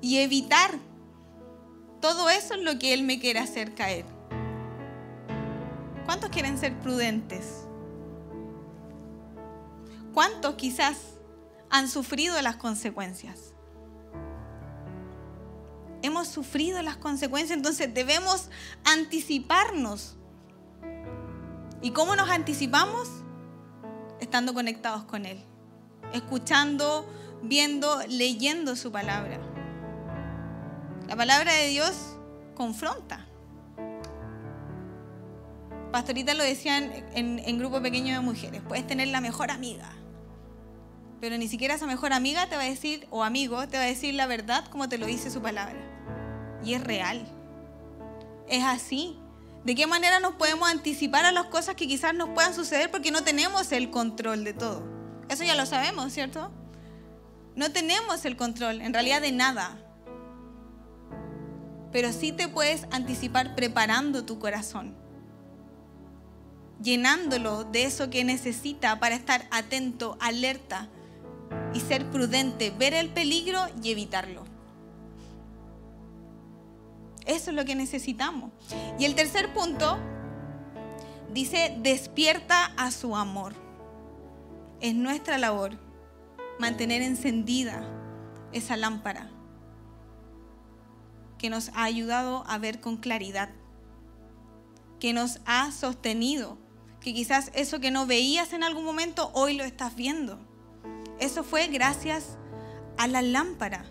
y 0.00 0.18
evitar 0.18 0.78
todo 2.00 2.30
eso 2.30 2.54
es 2.54 2.62
lo 2.62 2.78
que 2.78 2.94
Él 2.94 3.02
me 3.02 3.20
quiere 3.20 3.40
hacer 3.40 3.74
caer. 3.74 4.06
¿Cuántos 6.06 6.30
quieren 6.30 6.58
ser 6.58 6.78
prudentes? 6.78 7.66
¿Cuántos 10.14 10.54
quizás 10.54 10.96
han 11.68 11.88
sufrido 11.88 12.40
las 12.40 12.56
consecuencias? 12.56 13.52
Hemos 16.02 16.28
sufrido 16.28 16.80
las 16.82 16.96
consecuencias, 16.96 17.56
entonces 17.56 17.92
debemos 17.92 18.48
anticiparnos. 18.84 20.16
¿Y 21.82 21.90
cómo 21.90 22.16
nos 22.16 22.30
anticipamos? 22.30 23.08
Estando 24.20 24.54
conectados 24.54 25.04
con 25.04 25.26
Él, 25.26 25.42
escuchando, 26.12 27.06
viendo, 27.42 28.00
leyendo 28.08 28.76
su 28.76 28.92
palabra. 28.92 29.40
La 31.08 31.16
palabra 31.16 31.52
de 31.54 31.68
Dios 31.68 32.16
confronta. 32.54 33.26
Pastorita 35.90 36.34
lo 36.34 36.44
decían 36.44 36.92
en, 37.14 37.40
en, 37.40 37.58
grupo 37.58 37.82
pequeño 37.82 38.14
de 38.14 38.20
mujeres, 38.20 38.62
puedes 38.68 38.86
tener 38.86 39.08
la 39.08 39.20
mejor 39.20 39.50
amiga, 39.50 39.90
pero 41.20 41.36
ni 41.36 41.48
siquiera 41.48 41.74
esa 41.74 41.86
mejor 41.86 42.12
amiga 42.12 42.48
te 42.48 42.56
va 42.56 42.62
a 42.62 42.66
decir, 42.66 43.06
o 43.10 43.24
amigo, 43.24 43.68
te 43.68 43.76
va 43.76 43.82
a 43.82 43.86
decir 43.86 44.14
la 44.14 44.26
verdad 44.26 44.64
como 44.66 44.88
te 44.88 44.98
lo 44.98 45.06
dice 45.06 45.30
su 45.30 45.42
palabra. 45.42 45.78
Y 46.64 46.74
es 46.74 46.82
real. 46.82 47.26
Es 48.48 48.64
así. 48.64 49.18
¿De 49.64 49.74
qué 49.74 49.86
manera 49.86 50.20
nos 50.20 50.34
podemos 50.34 50.68
anticipar 50.68 51.24
a 51.24 51.32
las 51.32 51.46
cosas 51.46 51.74
que 51.74 51.86
quizás 51.86 52.14
nos 52.14 52.30
puedan 52.30 52.54
suceder 52.54 52.90
porque 52.90 53.10
no 53.10 53.22
tenemos 53.22 53.72
el 53.72 53.90
control 53.90 54.44
de 54.44 54.54
todo? 54.54 54.82
Eso 55.28 55.44
ya 55.44 55.54
lo 55.54 55.66
sabemos, 55.66 56.12
¿cierto? 56.12 56.50
No 57.54 57.70
tenemos 57.70 58.24
el 58.24 58.36
control, 58.36 58.80
en 58.80 58.92
realidad, 58.92 59.20
de 59.20 59.32
nada 59.32 59.78
pero 61.92 62.12
sí 62.12 62.32
te 62.32 62.48
puedes 62.48 62.86
anticipar 62.90 63.54
preparando 63.54 64.24
tu 64.24 64.38
corazón, 64.38 64.94
llenándolo 66.82 67.64
de 67.64 67.84
eso 67.84 68.10
que 68.10 68.24
necesita 68.24 69.00
para 69.00 69.14
estar 69.14 69.46
atento, 69.50 70.16
alerta 70.20 70.88
y 71.74 71.80
ser 71.80 72.08
prudente, 72.10 72.70
ver 72.70 72.94
el 72.94 73.08
peligro 73.10 73.60
y 73.82 73.90
evitarlo. 73.90 74.44
Eso 77.26 77.50
es 77.50 77.56
lo 77.56 77.64
que 77.64 77.74
necesitamos. 77.74 78.50
Y 78.98 79.04
el 79.04 79.14
tercer 79.14 79.52
punto 79.52 79.98
dice, 81.32 81.76
despierta 81.80 82.66
a 82.76 82.90
su 82.90 83.16
amor. 83.16 83.54
Es 84.80 84.94
nuestra 84.94 85.38
labor 85.38 85.78
mantener 86.58 87.02
encendida 87.02 87.84
esa 88.52 88.76
lámpara 88.76 89.30
que 91.38 91.50
nos 91.50 91.70
ha 91.70 91.84
ayudado 91.84 92.44
a 92.46 92.58
ver 92.58 92.80
con 92.80 92.98
claridad, 92.98 93.48
que 94.98 95.14
nos 95.14 95.40
ha 95.46 95.72
sostenido, 95.72 96.58
que 97.00 97.14
quizás 97.14 97.50
eso 97.54 97.80
que 97.80 97.90
no 97.90 98.06
veías 98.06 98.52
en 98.52 98.62
algún 98.62 98.84
momento, 98.84 99.30
hoy 99.32 99.56
lo 99.56 99.64
estás 99.64 99.96
viendo. 99.96 100.38
Eso 101.18 101.42
fue 101.42 101.68
gracias 101.68 102.36
a 102.98 103.06
la 103.06 103.22
lámpara 103.22 103.86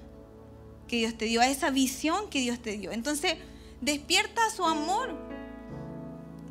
que 0.90 0.98
Dios 0.98 1.18
te 1.18 1.26
dio, 1.26 1.40
a 1.40 1.48
esa 1.48 1.70
visión 1.70 2.30
que 2.30 2.42
Dios 2.42 2.60
te 2.60 2.78
dio. 2.78 2.92
Entonces, 2.92 3.36
despierta 3.80 4.42
su 4.50 4.66
amor. 4.66 5.16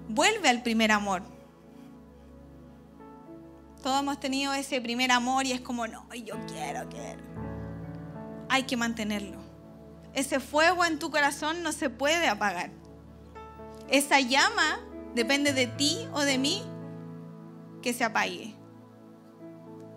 Vuelve 0.08 0.48
al 0.48 0.62
primer 0.62 0.92
amor. 0.92 1.22
Todos 3.82 4.00
hemos 4.00 4.18
tenido 4.18 4.54
ese 4.54 4.80
primer 4.80 5.12
amor 5.12 5.44
y 5.44 5.52
es 5.52 5.60
como, 5.60 5.86
no, 5.86 6.06
yo 6.14 6.36
quiero, 6.46 6.88
quiero. 6.88 7.22
Hay 8.48 8.62
que 8.62 8.78
mantenerlo. 8.78 9.38
Ese 10.14 10.40
fuego 10.40 10.86
en 10.86 10.98
tu 10.98 11.10
corazón 11.10 11.62
no 11.62 11.72
se 11.72 11.90
puede 11.90 12.28
apagar. 12.28 12.70
Esa 13.88 14.20
llama 14.20 14.80
depende 15.14 15.52
de 15.52 15.66
ti 15.66 16.08
o 16.12 16.20
de 16.20 16.38
mí 16.38 16.62
que 17.82 17.92
se 17.92 18.04
apague. 18.04 18.54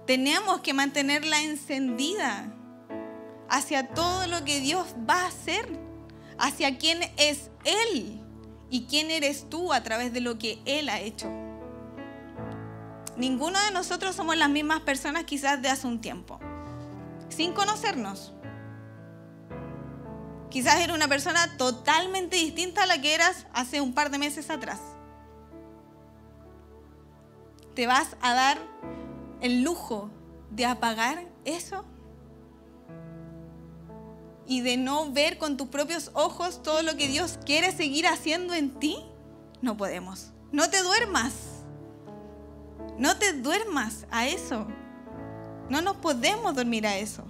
Tenemos 0.06 0.62
que 0.62 0.74
mantenerla 0.74 1.42
encendida 1.42 2.54
hacia 3.52 3.90
todo 3.90 4.28
lo 4.28 4.46
que 4.46 4.62
Dios 4.62 4.96
va 5.08 5.24
a 5.24 5.28
hacer, 5.28 5.68
hacia 6.40 6.78
quién 6.78 7.00
es 7.18 7.52
Él 7.66 8.24
y 8.70 8.86
quién 8.86 9.12
eres 9.12 9.50
tú 9.50 9.74
a 9.74 9.84
través 9.84 10.14
de 10.14 10.22
lo 10.22 10.40
que 10.40 10.62
Él 10.66 10.88
ha 10.88 11.02
hecho. 11.02 11.30
Ninguno 13.18 13.60
de 13.60 13.72
nosotros 13.72 14.16
somos 14.16 14.38
las 14.38 14.50
mismas 14.50 14.80
personas 14.80 15.26
quizás 15.26 15.62
de 15.62 15.68
hace 15.68 15.86
un 15.86 16.00
tiempo, 16.00 16.40
sin 17.28 17.52
conocernos. 17.52 18.34
Quizás 20.50 20.80
era 20.80 20.94
una 20.94 21.10
persona 21.10 21.58
totalmente 21.58 22.38
distinta 22.38 22.84
a 22.84 22.86
la 22.86 23.02
que 23.02 23.14
eras 23.14 23.48
hace 23.54 23.82
un 23.82 23.94
par 23.94 24.12
de 24.12 24.18
meses 24.18 24.50
atrás. 24.50 24.80
¿Te 27.76 27.86
vas 27.86 28.16
a 28.22 28.34
dar 28.34 28.58
el 29.42 29.62
lujo 29.62 30.10
de 30.52 30.66
apagar 30.66 31.28
eso? 31.44 31.86
Y 34.48 34.62
de 34.62 34.78
no 34.78 35.12
ver 35.12 35.38
con 35.38 35.58
tus 35.58 35.68
propios 35.68 36.12
ojos 36.14 36.62
todo 36.64 36.82
lo 36.84 36.98
que 36.98 37.08
Dios 37.08 37.40
quiere 37.46 37.72
seguir 37.72 38.08
haciendo 38.08 38.54
en 38.54 38.72
ti? 38.80 38.98
No 39.62 39.78
podemos. 39.78 40.32
No 40.52 40.70
te 40.70 40.82
duermas. 40.82 41.34
No 42.98 43.18
te 43.18 43.34
duermas 43.34 44.06
a 44.12 44.28
eso. 44.28 44.68
No 45.70 45.82
nos 45.82 45.98
podemos 45.98 46.56
dormir 46.56 46.86
a 46.86 46.98
eso. 46.98 47.24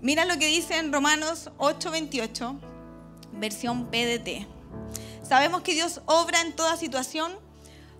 Mira 0.00 0.24
lo 0.24 0.38
que 0.38 0.46
dice 0.46 0.78
en 0.78 0.92
Romanos 0.92 1.50
8:28, 1.58 2.58
versión 3.34 3.86
PDT. 3.86 4.46
Sabemos 5.22 5.62
que 5.62 5.74
Dios 5.74 6.00
obra 6.06 6.40
en 6.40 6.54
toda 6.54 6.76
situación 6.76 7.32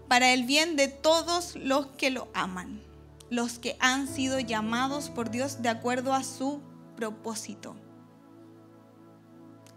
para 0.09 0.33
el 0.33 0.45
bien 0.45 0.77
de 0.77 0.89
todos 0.89 1.57
los 1.57 1.87
que 1.87 2.11
lo 2.11 2.29
aman, 2.35 2.83
los 3.31 3.59
que 3.59 3.77
han 3.81 4.07
sido 4.09 4.39
llamados 4.41 5.11
por 5.11 5.31
Dios 5.31 5.63
de 5.63 5.69
acuerdo 5.69 6.13
a 6.13 6.25
su 6.25 6.61
propósito. 7.03 7.75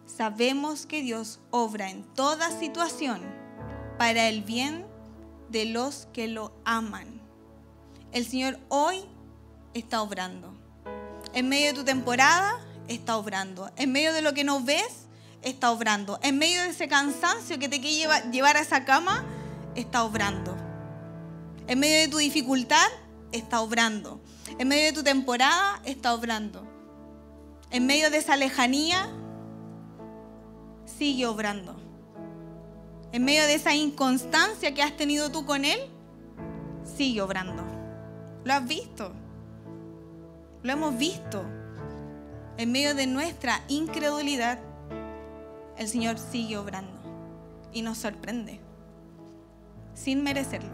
sabemos 0.06 0.86
que 0.86 1.02
Dios 1.02 1.40
obra 1.50 1.90
en 1.90 2.04
toda 2.14 2.52
situación 2.52 3.20
para 3.98 4.30
el 4.30 4.44
bien 4.44 4.86
de 5.50 5.66
los 5.66 6.08
que 6.14 6.28
lo 6.28 6.54
aman. 6.66 7.20
El 8.12 8.28
Señor 8.28 8.60
hoy 8.70 9.06
está 9.74 10.04
obrando. 10.04 10.54
En 11.34 11.50
medio 11.50 11.70
de 11.70 11.74
tu 11.74 11.84
temporada 11.84 12.64
está 12.88 13.18
obrando. 13.18 13.72
En 13.76 13.92
medio 13.92 14.14
de 14.14 14.22
lo 14.22 14.36
que 14.36 14.44
no 14.44 14.62
ves, 14.62 15.08
está 15.42 15.72
obrando. 15.72 16.20
En 16.22 16.38
medio 16.38 16.62
de 16.62 16.70
ese 16.70 16.88
cansancio 16.88 17.58
que 17.58 17.70
te 17.70 17.82
quiere 17.82 18.30
llevar 18.32 18.56
a 18.56 18.62
esa 18.62 18.86
cama, 18.86 19.26
está 19.74 20.04
obrando. 20.04 20.56
En 21.66 21.80
medio 21.80 22.02
de 22.02 22.08
tu 22.08 22.18
dificultad, 22.18 22.88
está 23.32 23.62
obrando. 23.62 24.22
En 24.60 24.68
medio 24.68 24.86
de 24.86 24.94
tu 24.94 25.04
temporada, 25.04 25.82
está 25.86 26.14
obrando. 26.14 26.75
En 27.76 27.88
medio 27.88 28.10
de 28.10 28.20
esa 28.20 28.38
lejanía, 28.38 29.10
sigue 30.86 31.28
obrando. 31.28 31.76
En 33.12 33.26
medio 33.26 33.44
de 33.44 33.56
esa 33.56 33.76
inconstancia 33.76 34.74
que 34.74 34.82
has 34.82 34.96
tenido 34.96 35.30
tú 35.30 35.46
con 35.46 35.66
Él, 35.66 35.78
sigue 36.86 37.22
obrando. 37.22 37.66
Lo 38.46 38.54
has 38.54 38.66
visto. 38.66 39.12
Lo 40.64 40.72
hemos 40.72 40.98
visto. 40.98 41.44
En 42.56 42.72
medio 42.72 42.96
de 42.96 43.08
nuestra 43.08 43.62
incredulidad, 43.68 44.58
el 45.78 45.90
Señor 45.90 46.18
sigue 46.18 46.58
obrando 46.58 46.98
y 47.74 47.82
nos 47.82 47.98
sorprende 47.98 48.62
sin 49.94 50.24
merecerlo. 50.24 50.72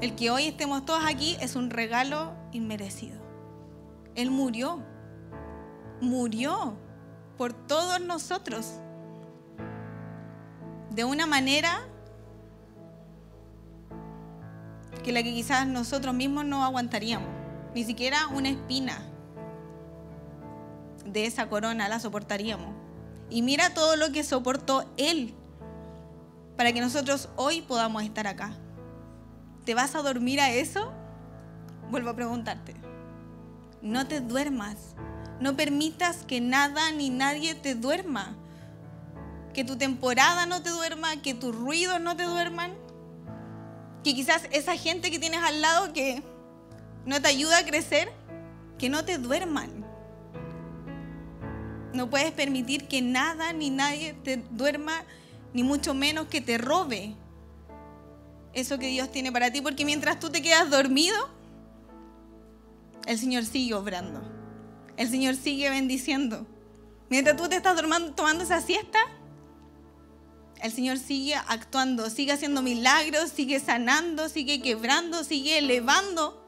El 0.00 0.14
que 0.14 0.30
hoy 0.30 0.46
estemos 0.46 0.84
todos 0.84 1.02
aquí 1.04 1.36
es 1.40 1.56
un 1.56 1.70
regalo 1.70 2.34
inmerecido. 2.52 3.21
Él 4.14 4.30
murió, 4.30 4.82
murió 6.00 6.76
por 7.38 7.52
todos 7.52 8.00
nosotros 8.00 8.74
de 10.90 11.04
una 11.04 11.26
manera 11.26 11.80
que 15.02 15.12
la 15.12 15.22
que 15.22 15.32
quizás 15.32 15.66
nosotros 15.66 16.14
mismos 16.14 16.44
no 16.44 16.64
aguantaríamos, 16.64 17.28
ni 17.74 17.84
siquiera 17.84 18.28
una 18.28 18.50
espina 18.50 19.02
de 21.04 21.26
esa 21.26 21.48
corona 21.48 21.88
la 21.88 21.98
soportaríamos. 21.98 22.74
Y 23.30 23.42
mira 23.42 23.74
todo 23.74 23.96
lo 23.96 24.12
que 24.12 24.22
soportó 24.24 24.84
Él 24.96 25.34
para 26.56 26.72
que 26.72 26.80
nosotros 26.80 27.30
hoy 27.36 27.62
podamos 27.62 28.02
estar 28.02 28.26
acá. 28.26 28.52
¿Te 29.64 29.74
vas 29.74 29.94
a 29.94 30.02
dormir 30.02 30.40
a 30.40 30.50
eso? 30.50 30.92
Vuelvo 31.90 32.10
a 32.10 32.14
preguntarte. 32.14 32.91
No 33.82 34.06
te 34.06 34.20
duermas. 34.20 34.76
No 35.40 35.56
permitas 35.56 36.24
que 36.24 36.40
nada 36.40 36.92
ni 36.92 37.10
nadie 37.10 37.54
te 37.54 37.74
duerma. 37.74 38.36
Que 39.52 39.64
tu 39.64 39.76
temporada 39.76 40.46
no 40.46 40.62
te 40.62 40.70
duerma, 40.70 41.20
que 41.20 41.34
tus 41.34 41.54
ruidos 41.54 42.00
no 42.00 42.16
te 42.16 42.22
duerman. 42.22 42.72
Que 44.04 44.14
quizás 44.14 44.48
esa 44.52 44.76
gente 44.76 45.10
que 45.10 45.18
tienes 45.18 45.42
al 45.42 45.60
lado 45.60 45.92
que 45.92 46.22
no 47.04 47.20
te 47.20 47.28
ayuda 47.28 47.58
a 47.58 47.66
crecer, 47.66 48.10
que 48.78 48.88
no 48.88 49.04
te 49.04 49.18
duerman. 49.18 49.84
No 51.92 52.08
puedes 52.08 52.32
permitir 52.32 52.88
que 52.88 53.02
nada 53.02 53.52
ni 53.52 53.68
nadie 53.68 54.14
te 54.14 54.38
duerma, 54.50 55.04
ni 55.52 55.62
mucho 55.62 55.92
menos 55.92 56.28
que 56.28 56.40
te 56.40 56.56
robe 56.56 57.16
eso 58.54 58.78
que 58.78 58.88
Dios 58.88 59.10
tiene 59.10 59.32
para 59.32 59.50
ti, 59.50 59.60
porque 59.60 59.84
mientras 59.84 60.20
tú 60.20 60.30
te 60.30 60.42
quedas 60.42 60.70
dormido, 60.70 61.16
el 63.06 63.18
Señor 63.18 63.44
sigue 63.44 63.74
obrando. 63.74 64.22
El 64.96 65.08
Señor 65.08 65.34
sigue 65.36 65.70
bendiciendo. 65.70 66.46
Mientras 67.08 67.36
tú 67.36 67.48
te 67.48 67.56
estás 67.56 67.80
tomando 68.14 68.42
esa 68.44 68.60
siesta, 68.60 68.98
el 70.62 70.70
Señor 70.70 70.98
sigue 70.98 71.34
actuando, 71.34 72.08
sigue 72.08 72.32
haciendo 72.32 72.62
milagros, 72.62 73.30
sigue 73.30 73.58
sanando, 73.58 74.28
sigue 74.28 74.62
quebrando, 74.62 75.24
sigue 75.24 75.58
elevando. 75.58 76.40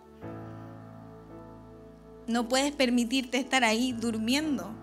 No 2.26 2.48
puedes 2.48 2.72
permitirte 2.72 3.38
estar 3.38 3.64
ahí 3.64 3.92
durmiendo 3.92 4.74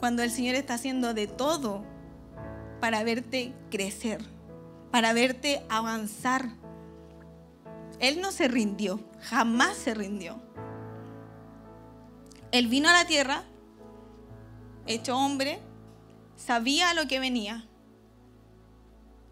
cuando 0.00 0.22
el 0.22 0.30
Señor 0.30 0.56
está 0.56 0.74
haciendo 0.74 1.14
de 1.14 1.26
todo 1.26 1.84
para 2.80 3.02
verte 3.04 3.54
crecer, 3.70 4.22
para 4.90 5.12
verte 5.12 5.62
avanzar. 5.70 6.50
Él 8.00 8.20
no 8.20 8.32
se 8.32 8.48
rindió, 8.48 9.00
jamás 9.22 9.76
se 9.76 9.94
rindió. 9.94 10.40
Él 12.52 12.68
vino 12.68 12.88
a 12.88 12.92
la 12.92 13.06
tierra, 13.06 13.44
hecho 14.86 15.16
hombre, 15.16 15.60
sabía 16.36 16.94
lo 16.94 17.08
que 17.08 17.18
venía 17.18 17.66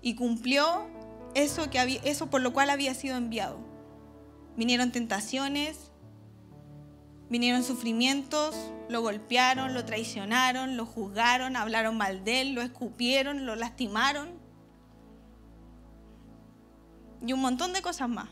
y 0.00 0.14
cumplió 0.14 0.86
eso, 1.34 1.70
que 1.70 1.78
había, 1.78 2.00
eso 2.02 2.30
por 2.30 2.40
lo 2.40 2.52
cual 2.52 2.70
había 2.70 2.94
sido 2.94 3.16
enviado. 3.16 3.58
Vinieron 4.56 4.92
tentaciones, 4.92 5.92
vinieron 7.30 7.62
sufrimientos, 7.62 8.54
lo 8.88 9.00
golpearon, 9.00 9.72
lo 9.72 9.84
traicionaron, 9.84 10.76
lo 10.76 10.84
juzgaron, 10.84 11.56
hablaron 11.56 11.96
mal 11.96 12.24
de 12.24 12.42
él, 12.42 12.52
lo 12.54 12.62
escupieron, 12.62 13.46
lo 13.46 13.56
lastimaron 13.56 14.42
y 17.24 17.32
un 17.32 17.40
montón 17.40 17.72
de 17.72 17.82
cosas 17.82 18.08
más. 18.08 18.28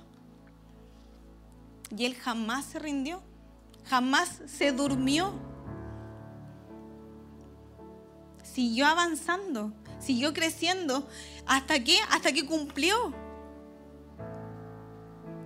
Y 1.97 2.05
él 2.05 2.15
jamás 2.15 2.65
se 2.65 2.79
rindió 2.79 3.23
jamás 3.91 4.41
se 4.47 4.71
durmió. 4.71 5.33
Siguió 8.43 8.87
avanzando, 8.87 9.73
siguió 9.99 10.33
creciendo. 10.33 11.07
¿Hasta 11.47 11.83
qué? 11.83 11.97
Hasta 12.11 12.33
que 12.33 12.47
cumplió 12.47 13.13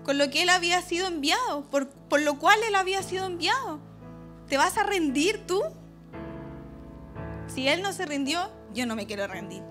con 0.04 0.18
lo 0.18 0.28
que 0.28 0.42
él 0.42 0.50
había 0.50 0.82
sido 0.82 1.06
enviado, 1.06 1.64
por, 1.70 1.88
por 1.88 2.20
lo 2.20 2.38
cual 2.38 2.58
él 2.68 2.74
había 2.74 3.02
sido 3.02 3.24
enviado. 3.24 3.80
¿Te 4.48 4.58
vas 4.58 4.76
a 4.76 4.82
rendir 4.82 5.46
tú? 5.46 5.62
Si 7.46 7.66
él 7.68 7.80
no 7.80 7.92
se 7.94 8.04
rindió, 8.04 8.50
yo 8.74 8.84
no 8.84 8.96
me 8.96 9.06
quiero 9.06 9.26
rendir. 9.26 9.62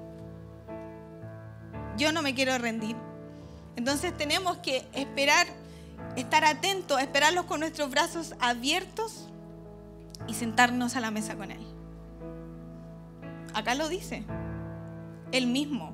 Yo 1.97 2.12
no 2.12 2.23
me 2.23 2.33
quiero 2.33 2.57
rendir. 2.57 2.95
Entonces 3.75 4.15
tenemos 4.17 4.57
que 4.57 4.88
esperar 4.93 5.45
estar 6.15 6.45
atentos, 6.45 7.01
esperarlos 7.01 7.45
con 7.45 7.60
nuestros 7.60 7.89
brazos 7.89 8.36
abiertos 8.39 9.29
y 10.27 10.34
sentarnos 10.34 10.95
a 10.95 11.01
la 11.01 11.12
mesa 11.12 11.36
con 11.36 11.51
Él. 11.51 11.65
Acá 13.53 13.75
lo 13.75 13.89
dice, 13.89 14.23
Él 15.32 15.47
mismo 15.47 15.93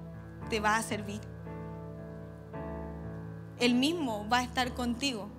te 0.49 0.59
va 0.59 0.77
a 0.77 0.83
servir. 0.83 1.21
Él 3.59 3.75
mismo 3.75 4.27
va 4.29 4.39
a 4.39 4.43
estar 4.43 4.73
contigo 4.73 5.29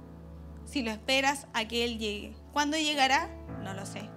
si 0.66 0.83
lo 0.83 0.90
esperas 0.90 1.46
a 1.55 1.66
que 1.66 1.85
Él 1.85 1.99
llegue. 1.99 2.37
¿Cuándo 2.53 2.77
llegará? 2.77 3.29
No 3.62 3.75
lo 3.75 3.87
sé. 3.87 4.09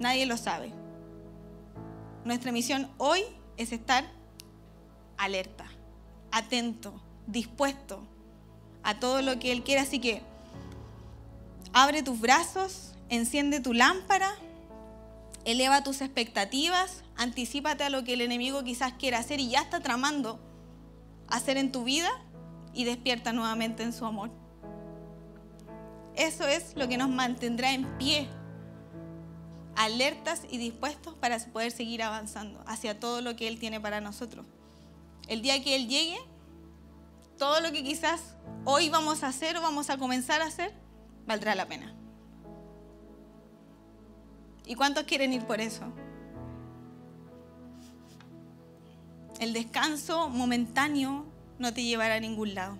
Nadie 0.00 0.26
lo 0.26 0.36
sabe. 0.36 0.72
Nuestra 2.24 2.50
misión 2.50 2.90
hoy 2.98 3.22
es 3.56 3.72
estar 3.72 4.04
alerta, 5.16 5.66
atento, 6.32 7.00
dispuesto 7.26 8.02
a 8.86 9.00
todo 9.00 9.20
lo 9.20 9.38
que 9.40 9.50
Él 9.50 9.64
quiere. 9.64 9.80
Así 9.80 9.98
que 9.98 10.22
abre 11.72 12.04
tus 12.04 12.20
brazos, 12.20 12.92
enciende 13.08 13.58
tu 13.60 13.74
lámpara, 13.74 14.32
eleva 15.44 15.82
tus 15.82 16.00
expectativas, 16.00 17.02
anticipate 17.16 17.82
a 17.82 17.90
lo 17.90 18.04
que 18.04 18.12
el 18.12 18.20
enemigo 18.20 18.62
quizás 18.62 18.92
quiera 18.92 19.18
hacer 19.18 19.40
y 19.40 19.50
ya 19.50 19.60
está 19.60 19.80
tramando 19.80 20.38
hacer 21.28 21.56
en 21.56 21.72
tu 21.72 21.82
vida 21.82 22.08
y 22.72 22.84
despierta 22.84 23.32
nuevamente 23.32 23.82
en 23.82 23.92
su 23.92 24.06
amor. 24.06 24.30
Eso 26.14 26.46
es 26.46 26.76
lo 26.76 26.86
que 26.86 26.96
nos 26.96 27.08
mantendrá 27.10 27.72
en 27.72 27.86
pie, 27.98 28.28
alertas 29.74 30.42
y 30.48 30.58
dispuestos 30.58 31.14
para 31.14 31.38
poder 31.40 31.72
seguir 31.72 32.04
avanzando 32.04 32.62
hacia 32.66 33.00
todo 33.00 33.20
lo 33.20 33.34
que 33.34 33.48
Él 33.48 33.58
tiene 33.58 33.80
para 33.80 34.00
nosotros. 34.00 34.46
El 35.26 35.42
día 35.42 35.60
que 35.60 35.74
Él 35.74 35.88
llegue, 35.88 36.18
todo 37.38 37.60
lo 37.60 37.72
que 37.72 37.82
quizás 37.82 38.34
hoy 38.64 38.88
vamos 38.88 39.22
a 39.22 39.28
hacer 39.28 39.56
o 39.56 39.62
vamos 39.62 39.90
a 39.90 39.98
comenzar 39.98 40.40
a 40.40 40.46
hacer, 40.46 40.72
valdrá 41.26 41.54
la 41.54 41.66
pena. 41.66 41.94
¿Y 44.64 44.74
cuántos 44.74 45.04
quieren 45.04 45.32
ir 45.32 45.44
por 45.44 45.60
eso? 45.60 45.84
El 49.38 49.52
descanso 49.52 50.28
momentáneo 50.28 51.26
no 51.58 51.72
te 51.72 51.84
llevará 51.84 52.14
a 52.14 52.20
ningún 52.20 52.54
lado. 52.54 52.76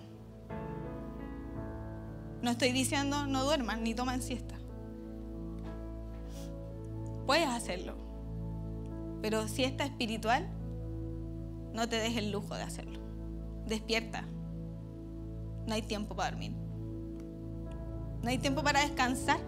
No 2.41 2.51
estoy 2.51 2.71
diciendo 2.71 3.25
no 3.27 3.43
duerman 3.43 3.83
ni 3.83 3.93
toman 3.93 4.21
siesta. 4.21 4.55
Puedes 7.25 7.47
hacerlo. 7.47 7.95
Pero 9.21 9.47
siesta 9.47 9.85
espiritual, 9.85 10.47
no 11.73 11.87
te 11.87 11.97
dejes 11.97 12.17
el 12.17 12.31
lujo 12.31 12.55
de 12.55 12.63
hacerlo. 12.63 12.99
Despierta 13.65 14.23
no 15.67 15.73
hay 15.73 15.81
tiempo 15.81 16.15
para 16.15 16.31
dormir. 16.31 16.53
No 18.23 18.29
hay 18.29 18.39
tiempo 18.39 18.63
para 18.63 18.81
descansar. 18.81 19.39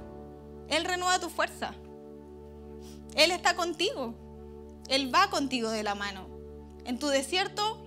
Él 0.68 0.86
renueva 0.86 1.20
tu 1.20 1.30
fuerza. 1.30 1.74
Él 3.16 3.32
está 3.32 3.56
contigo. 3.56 4.14
Él 4.90 5.14
va 5.14 5.30
contigo 5.30 5.70
de 5.70 5.82
la 5.82 5.96
mano. 5.96 6.28
En 6.86 7.00
tu 7.00 7.08
desierto, 7.08 7.78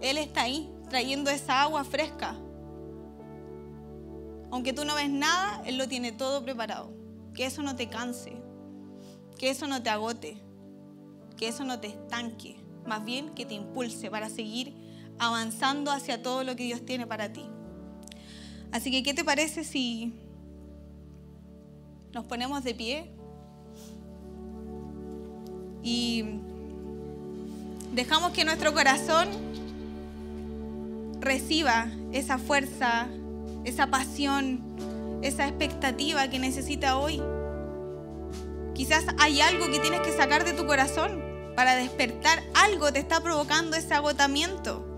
Él 0.00 0.18
está 0.18 0.42
ahí, 0.42 0.72
trayendo 0.88 1.30
esa 1.30 1.62
agua 1.62 1.84
fresca. 1.84 2.36
Aunque 4.50 4.72
tú 4.72 4.84
no 4.84 4.94
ves 4.94 5.10
nada, 5.10 5.62
Él 5.66 5.76
lo 5.76 5.88
tiene 5.88 6.10
todo 6.12 6.42
preparado. 6.42 6.92
Que 7.34 7.46
eso 7.46 7.62
no 7.62 7.76
te 7.76 7.88
canse, 7.88 8.32
que 9.38 9.50
eso 9.50 9.66
no 9.66 9.82
te 9.82 9.90
agote, 9.90 10.42
que 11.36 11.48
eso 11.48 11.64
no 11.64 11.80
te 11.80 11.88
estanque, 11.88 12.56
más 12.86 13.04
bien 13.04 13.30
que 13.34 13.46
te 13.46 13.54
impulse 13.54 14.10
para 14.10 14.28
seguir 14.28 14.79
avanzando 15.20 15.92
hacia 15.92 16.22
todo 16.22 16.42
lo 16.42 16.56
que 16.56 16.64
Dios 16.64 16.84
tiene 16.84 17.06
para 17.06 17.32
ti. 17.32 17.44
Así 18.72 18.90
que, 18.90 19.02
¿qué 19.02 19.14
te 19.14 19.22
parece 19.22 19.64
si 19.64 20.14
nos 22.12 22.24
ponemos 22.24 22.64
de 22.64 22.74
pie 22.74 23.10
y 25.82 26.24
dejamos 27.92 28.32
que 28.32 28.44
nuestro 28.44 28.72
corazón 28.72 29.28
reciba 31.20 31.88
esa 32.12 32.38
fuerza, 32.38 33.06
esa 33.64 33.88
pasión, 33.88 34.62
esa 35.22 35.46
expectativa 35.46 36.28
que 36.28 36.38
necesita 36.38 36.96
hoy? 36.96 37.20
Quizás 38.74 39.04
hay 39.18 39.42
algo 39.42 39.66
que 39.70 39.80
tienes 39.80 40.00
que 40.00 40.16
sacar 40.16 40.44
de 40.44 40.54
tu 40.54 40.66
corazón 40.66 41.20
para 41.54 41.74
despertar. 41.74 42.42
Algo 42.54 42.90
te 42.90 43.00
está 43.00 43.20
provocando 43.20 43.76
ese 43.76 43.92
agotamiento. 43.92 44.89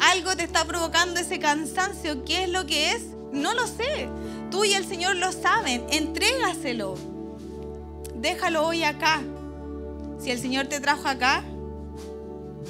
Algo 0.00 0.36
te 0.36 0.44
está 0.44 0.64
provocando 0.64 1.20
ese 1.20 1.38
cansancio. 1.38 2.24
¿Qué 2.24 2.44
es 2.44 2.50
lo 2.50 2.66
que 2.66 2.92
es? 2.92 3.02
No 3.32 3.54
lo 3.54 3.66
sé. 3.66 4.08
Tú 4.50 4.64
y 4.64 4.74
el 4.74 4.86
Señor 4.86 5.16
lo 5.16 5.32
saben. 5.32 5.84
Entrégaselo. 5.90 6.94
Déjalo 8.14 8.66
hoy 8.66 8.84
acá. 8.84 9.22
Si 10.18 10.30
el 10.30 10.38
Señor 10.38 10.66
te 10.66 10.80
trajo 10.80 11.08
acá, 11.08 11.44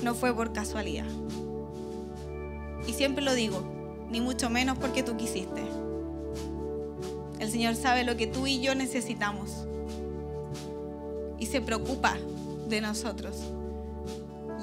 no 0.03 0.15
fue 0.15 0.35
por 0.35 0.53
casualidad. 0.53 1.07
Y 2.87 2.93
siempre 2.93 3.23
lo 3.23 3.35
digo, 3.35 3.63
ni 4.11 4.21
mucho 4.21 4.51
menos 4.51 4.79
porque 4.79 5.03
tú 5.03 5.17
quisiste. 5.17 5.63
El 7.39 7.51
Señor 7.51 7.77
sabe 7.77 8.05
lo 8.05 8.17
que 8.17 8.27
tú 8.27 8.47
y 8.47 8.61
yo 8.61 8.75
necesitamos. 8.75 9.67
Y 11.39 11.47
se 11.47 11.61
preocupa 11.61 12.17
de 12.69 12.81
nosotros. 12.81 13.37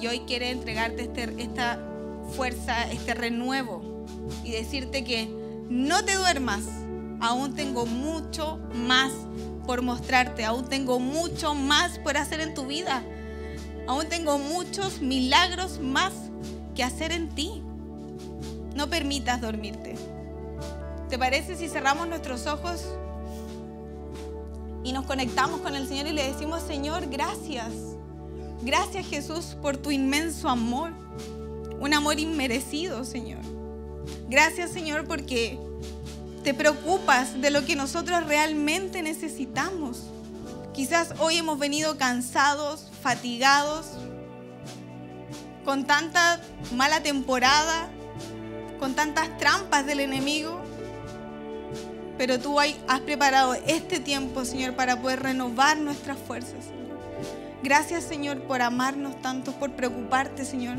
Y 0.01 0.07
hoy 0.07 0.19
quiere 0.21 0.51
entregarte 0.51 1.03
este, 1.03 1.41
esta 1.41 1.79
fuerza, 2.31 2.89
este 2.91 3.13
renuevo 3.13 4.05
y 4.43 4.51
decirte 4.51 5.03
que 5.03 5.27
no 5.69 6.03
te 6.03 6.15
duermas. 6.15 6.63
Aún 7.21 7.55
tengo 7.55 7.85
mucho 7.85 8.59
más 8.73 9.11
por 9.65 9.81
mostrarte, 9.81 10.45
aún 10.45 10.65
tengo 10.65 10.99
mucho 10.99 11.55
más 11.55 11.97
por 11.99 12.17
hacer 12.17 12.41
en 12.41 12.53
tu 12.53 12.67
vida. 12.67 13.03
Aún 13.87 14.07
tengo 14.09 14.37
muchos 14.37 15.01
milagros 15.01 15.79
más 15.79 16.13
que 16.75 16.83
hacer 16.83 17.11
en 17.11 17.29
ti. 17.29 17.63
No 18.75 18.89
permitas 18.89 19.41
dormirte. 19.41 19.95
¿Te 21.09 21.17
parece 21.17 21.55
si 21.55 21.69
cerramos 21.69 22.07
nuestros 22.07 22.47
ojos 22.47 22.83
y 24.83 24.91
nos 24.91 25.05
conectamos 25.05 25.61
con 25.61 25.75
el 25.75 25.87
Señor 25.87 26.07
y 26.07 26.13
le 26.13 26.31
decimos, 26.31 26.61
Señor, 26.61 27.07
gracias? 27.09 27.71
Gracias 28.61 29.05
Jesús 29.07 29.55
por 29.61 29.77
tu 29.77 29.91
inmenso 29.91 30.49
amor, 30.49 30.91
un 31.79 31.93
amor 31.93 32.19
inmerecido, 32.19 33.03
Señor. 33.03 33.41
Gracias 34.29 34.71
Señor 34.71 35.07
porque 35.07 35.57
te 36.43 36.53
preocupas 36.53 37.41
de 37.41 37.49
lo 37.49 37.65
que 37.65 37.75
nosotros 37.75 38.25
realmente 38.25 39.01
necesitamos. 39.01 40.03
Quizás 40.73 41.13
hoy 41.19 41.37
hemos 41.37 41.57
venido 41.57 41.97
cansados, 41.97 42.91
fatigados, 43.01 43.87
con 45.63 45.85
tanta 45.85 46.39
mala 46.75 47.01
temporada, 47.01 47.89
con 48.79 48.93
tantas 48.93 49.37
trampas 49.37 49.85
del 49.85 50.01
enemigo. 50.01 50.61
Pero 52.17 52.39
tú 52.39 52.59
has 52.59 52.99
preparado 53.05 53.55
este 53.67 53.99
tiempo, 53.99 54.45
Señor, 54.45 54.75
para 54.75 55.01
poder 55.01 55.23
renovar 55.23 55.77
nuestras 55.77 56.17
fuerzas, 56.17 56.65
Gracias, 57.63 58.03
Señor, 58.03 58.41
por 58.41 58.61
amarnos 58.61 59.19
tanto, 59.23 59.51
por 59.53 59.71
preocuparte, 59.71 60.45
Señor. 60.45 60.77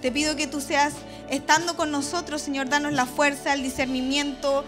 Te 0.00 0.12
pido 0.12 0.36
que 0.36 0.46
tú 0.46 0.60
seas 0.60 0.94
estando 1.28 1.76
con 1.76 1.90
nosotros, 1.90 2.40
Señor, 2.40 2.68
danos 2.68 2.92
la 2.92 3.06
fuerza, 3.06 3.52
el 3.52 3.62
discernimiento, 3.62 4.64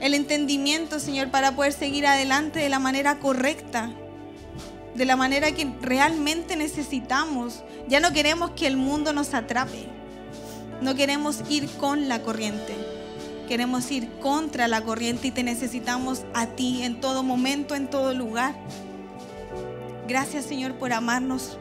el 0.00 0.14
entendimiento, 0.14 0.98
Señor, 0.98 1.30
para 1.30 1.52
poder 1.52 1.72
seguir 1.72 2.06
adelante 2.06 2.58
de 2.58 2.68
la 2.68 2.78
manera 2.78 3.18
correcta, 3.18 3.90
de 4.94 5.04
la 5.04 5.16
manera 5.16 5.52
que 5.52 5.72
realmente 5.80 6.56
necesitamos. 6.56 7.62
Ya 7.88 8.00
no 8.00 8.12
queremos 8.12 8.50
que 8.50 8.66
el 8.66 8.76
mundo 8.76 9.12
nos 9.12 9.32
atrape. 9.34 9.86
No 10.80 10.94
queremos 10.94 11.42
ir 11.48 11.68
con 11.70 12.08
la 12.08 12.22
corriente. 12.22 12.74
Queremos 13.48 13.90
ir 13.90 14.10
contra 14.20 14.68
la 14.68 14.82
corriente 14.82 15.28
y 15.28 15.30
te 15.30 15.42
necesitamos 15.42 16.24
a 16.34 16.46
ti 16.46 16.82
en 16.82 17.00
todo 17.00 17.22
momento, 17.22 17.74
en 17.74 17.88
todo 17.88 18.12
lugar. 18.12 18.54
Gracias 20.06 20.44
Señor 20.44 20.74
por 20.74 20.92
amarnos 20.92 21.58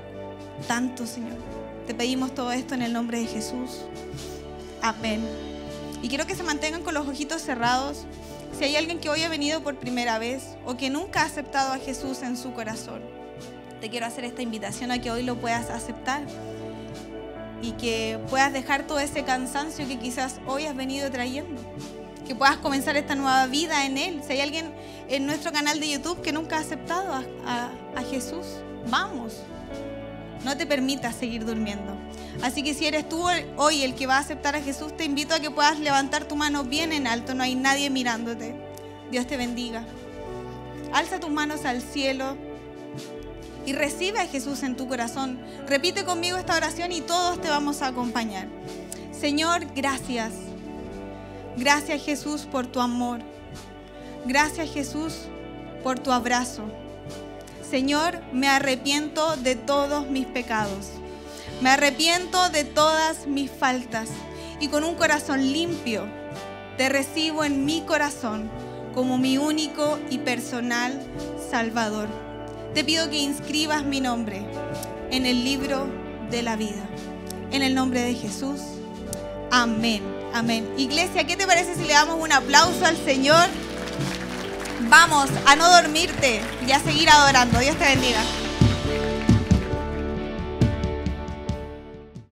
tanto, 0.67 1.05
Señor. 1.05 1.56
Te 1.87 1.95
pedimos 1.95 2.35
todo 2.35 2.51
esto 2.51 2.75
en 2.75 2.81
el 2.81 2.93
nombre 2.93 3.19
de 3.19 3.25
Jesús. 3.25 3.81
Amén. 4.81 5.21
Y 6.01 6.09
quiero 6.09 6.27
que 6.27 6.35
se 6.35 6.43
mantengan 6.43 6.83
con 6.83 6.93
los 6.93 7.07
ojitos 7.07 7.41
cerrados. 7.41 8.05
Si 8.57 8.65
hay 8.65 8.75
alguien 8.75 8.99
que 8.99 9.09
hoy 9.09 9.23
ha 9.23 9.29
venido 9.29 9.61
por 9.61 9.77
primera 9.77 10.19
vez 10.19 10.43
o 10.65 10.75
que 10.77 10.89
nunca 10.89 11.21
ha 11.21 11.25
aceptado 11.25 11.73
a 11.73 11.77
Jesús 11.77 12.21
en 12.23 12.37
su 12.37 12.53
corazón, 12.53 13.01
te 13.79 13.89
quiero 13.89 14.05
hacer 14.05 14.25
esta 14.25 14.41
invitación 14.41 14.91
a 14.91 14.99
que 14.99 15.11
hoy 15.11 15.23
lo 15.23 15.37
puedas 15.37 15.69
aceptar 15.69 16.23
y 17.61 17.71
que 17.71 18.19
puedas 18.29 18.53
dejar 18.53 18.85
todo 18.85 18.99
ese 18.99 19.23
cansancio 19.23 19.87
que 19.87 19.97
quizás 19.97 20.39
hoy 20.45 20.65
has 20.65 20.75
venido 20.75 21.09
trayendo. 21.09 21.61
Que 22.27 22.35
puedas 22.35 22.57
comenzar 22.57 22.97
esta 22.97 23.15
nueva 23.15 23.47
vida 23.47 23.85
en 23.85 23.97
Él. 23.97 24.21
Si 24.25 24.33
hay 24.33 24.41
alguien 24.41 24.73
en 25.07 25.25
nuestro 25.25 25.51
canal 25.53 25.79
de 25.79 25.89
YouTube 25.89 26.21
que 26.21 26.33
nunca 26.33 26.57
ha 26.57 26.59
aceptado 26.59 27.13
a, 27.45 27.71
Jesús. 28.11 28.45
Vamos, 28.89 29.37
no 30.43 30.57
te 30.57 30.65
permitas 30.65 31.15
seguir 31.15 31.45
durmiendo. 31.45 31.95
Así 32.41 32.63
que 32.63 32.73
si 32.73 32.85
eres 32.85 33.07
tú 33.09 33.25
hoy 33.55 33.83
el 33.83 33.95
que 33.95 34.07
va 34.07 34.17
a 34.17 34.19
aceptar 34.19 34.55
a 34.55 34.61
Jesús, 34.61 34.95
te 34.95 35.05
invito 35.05 35.33
a 35.33 35.39
que 35.39 35.51
puedas 35.51 35.79
levantar 35.79 36.25
tu 36.25 36.35
mano 36.35 36.63
bien 36.63 36.93
en 36.93 37.07
alto, 37.07 37.33
no 37.33 37.43
hay 37.43 37.55
nadie 37.55 37.89
mirándote. 37.89 38.55
Dios 39.11 39.27
te 39.27 39.37
bendiga. 39.37 39.85
Alza 40.93 41.19
tus 41.19 41.29
manos 41.29 41.65
al 41.65 41.81
cielo 41.81 42.37
y 43.65 43.73
recibe 43.73 44.19
a 44.19 44.27
Jesús 44.27 44.63
en 44.63 44.75
tu 44.75 44.87
corazón. 44.87 45.39
Repite 45.67 46.05
conmigo 46.05 46.37
esta 46.37 46.55
oración 46.55 46.91
y 46.91 47.01
todos 47.01 47.41
te 47.41 47.49
vamos 47.49 47.81
a 47.81 47.87
acompañar. 47.87 48.47
Señor, 49.11 49.65
gracias. 49.75 50.31
Gracias 51.57 52.03
Jesús 52.03 52.47
por 52.49 52.67
tu 52.67 52.79
amor. 52.79 53.19
Gracias 54.25 54.71
Jesús 54.71 55.13
por 55.83 55.99
tu 55.99 56.11
abrazo. 56.11 56.63
Señor, 57.69 58.21
me 58.31 58.47
arrepiento 58.47 59.35
de 59.35 59.55
todos 59.55 60.07
mis 60.09 60.25
pecados. 60.25 60.87
Me 61.61 61.69
arrepiento 61.69 62.49
de 62.49 62.63
todas 62.63 63.27
mis 63.27 63.51
faltas 63.51 64.09
y 64.61 64.69
con 64.69 64.85
un 64.85 64.95
corazón 64.95 65.51
limpio 65.51 66.05
te 66.77 66.87
recibo 66.87 67.43
en 67.43 67.65
mi 67.65 67.81
corazón 67.81 68.49
como 68.93 69.17
mi 69.17 69.37
único 69.37 69.99
y 70.09 70.19
personal 70.19 70.93
Salvador. 71.51 72.07
Te 72.73 72.83
pido 72.83 73.09
que 73.09 73.17
inscribas 73.17 73.83
mi 73.83 73.99
nombre 73.99 74.45
en 75.11 75.25
el 75.25 75.43
libro 75.43 75.87
de 76.29 76.43
la 76.43 76.55
vida. 76.55 76.87
En 77.51 77.63
el 77.63 77.75
nombre 77.75 78.01
de 78.01 78.13
Jesús. 78.13 78.61
Amén. 79.51 80.03
Amén. 80.33 80.69
Iglesia, 80.77 81.25
¿qué 81.25 81.35
te 81.35 81.47
parece 81.47 81.75
si 81.75 81.83
le 81.83 81.93
damos 81.93 82.21
un 82.21 82.31
aplauso 82.31 82.85
al 82.85 82.97
Señor? 82.97 83.47
Vamos 84.89 85.29
a 85.45 85.55
no 85.55 85.69
dormirte 85.69 86.41
y 86.65 86.71
a 86.71 86.79
seguir 86.79 87.09
adorando. 87.09 87.59
Dios 87.59 87.75
te 87.77 87.85
bendiga. 87.85 88.21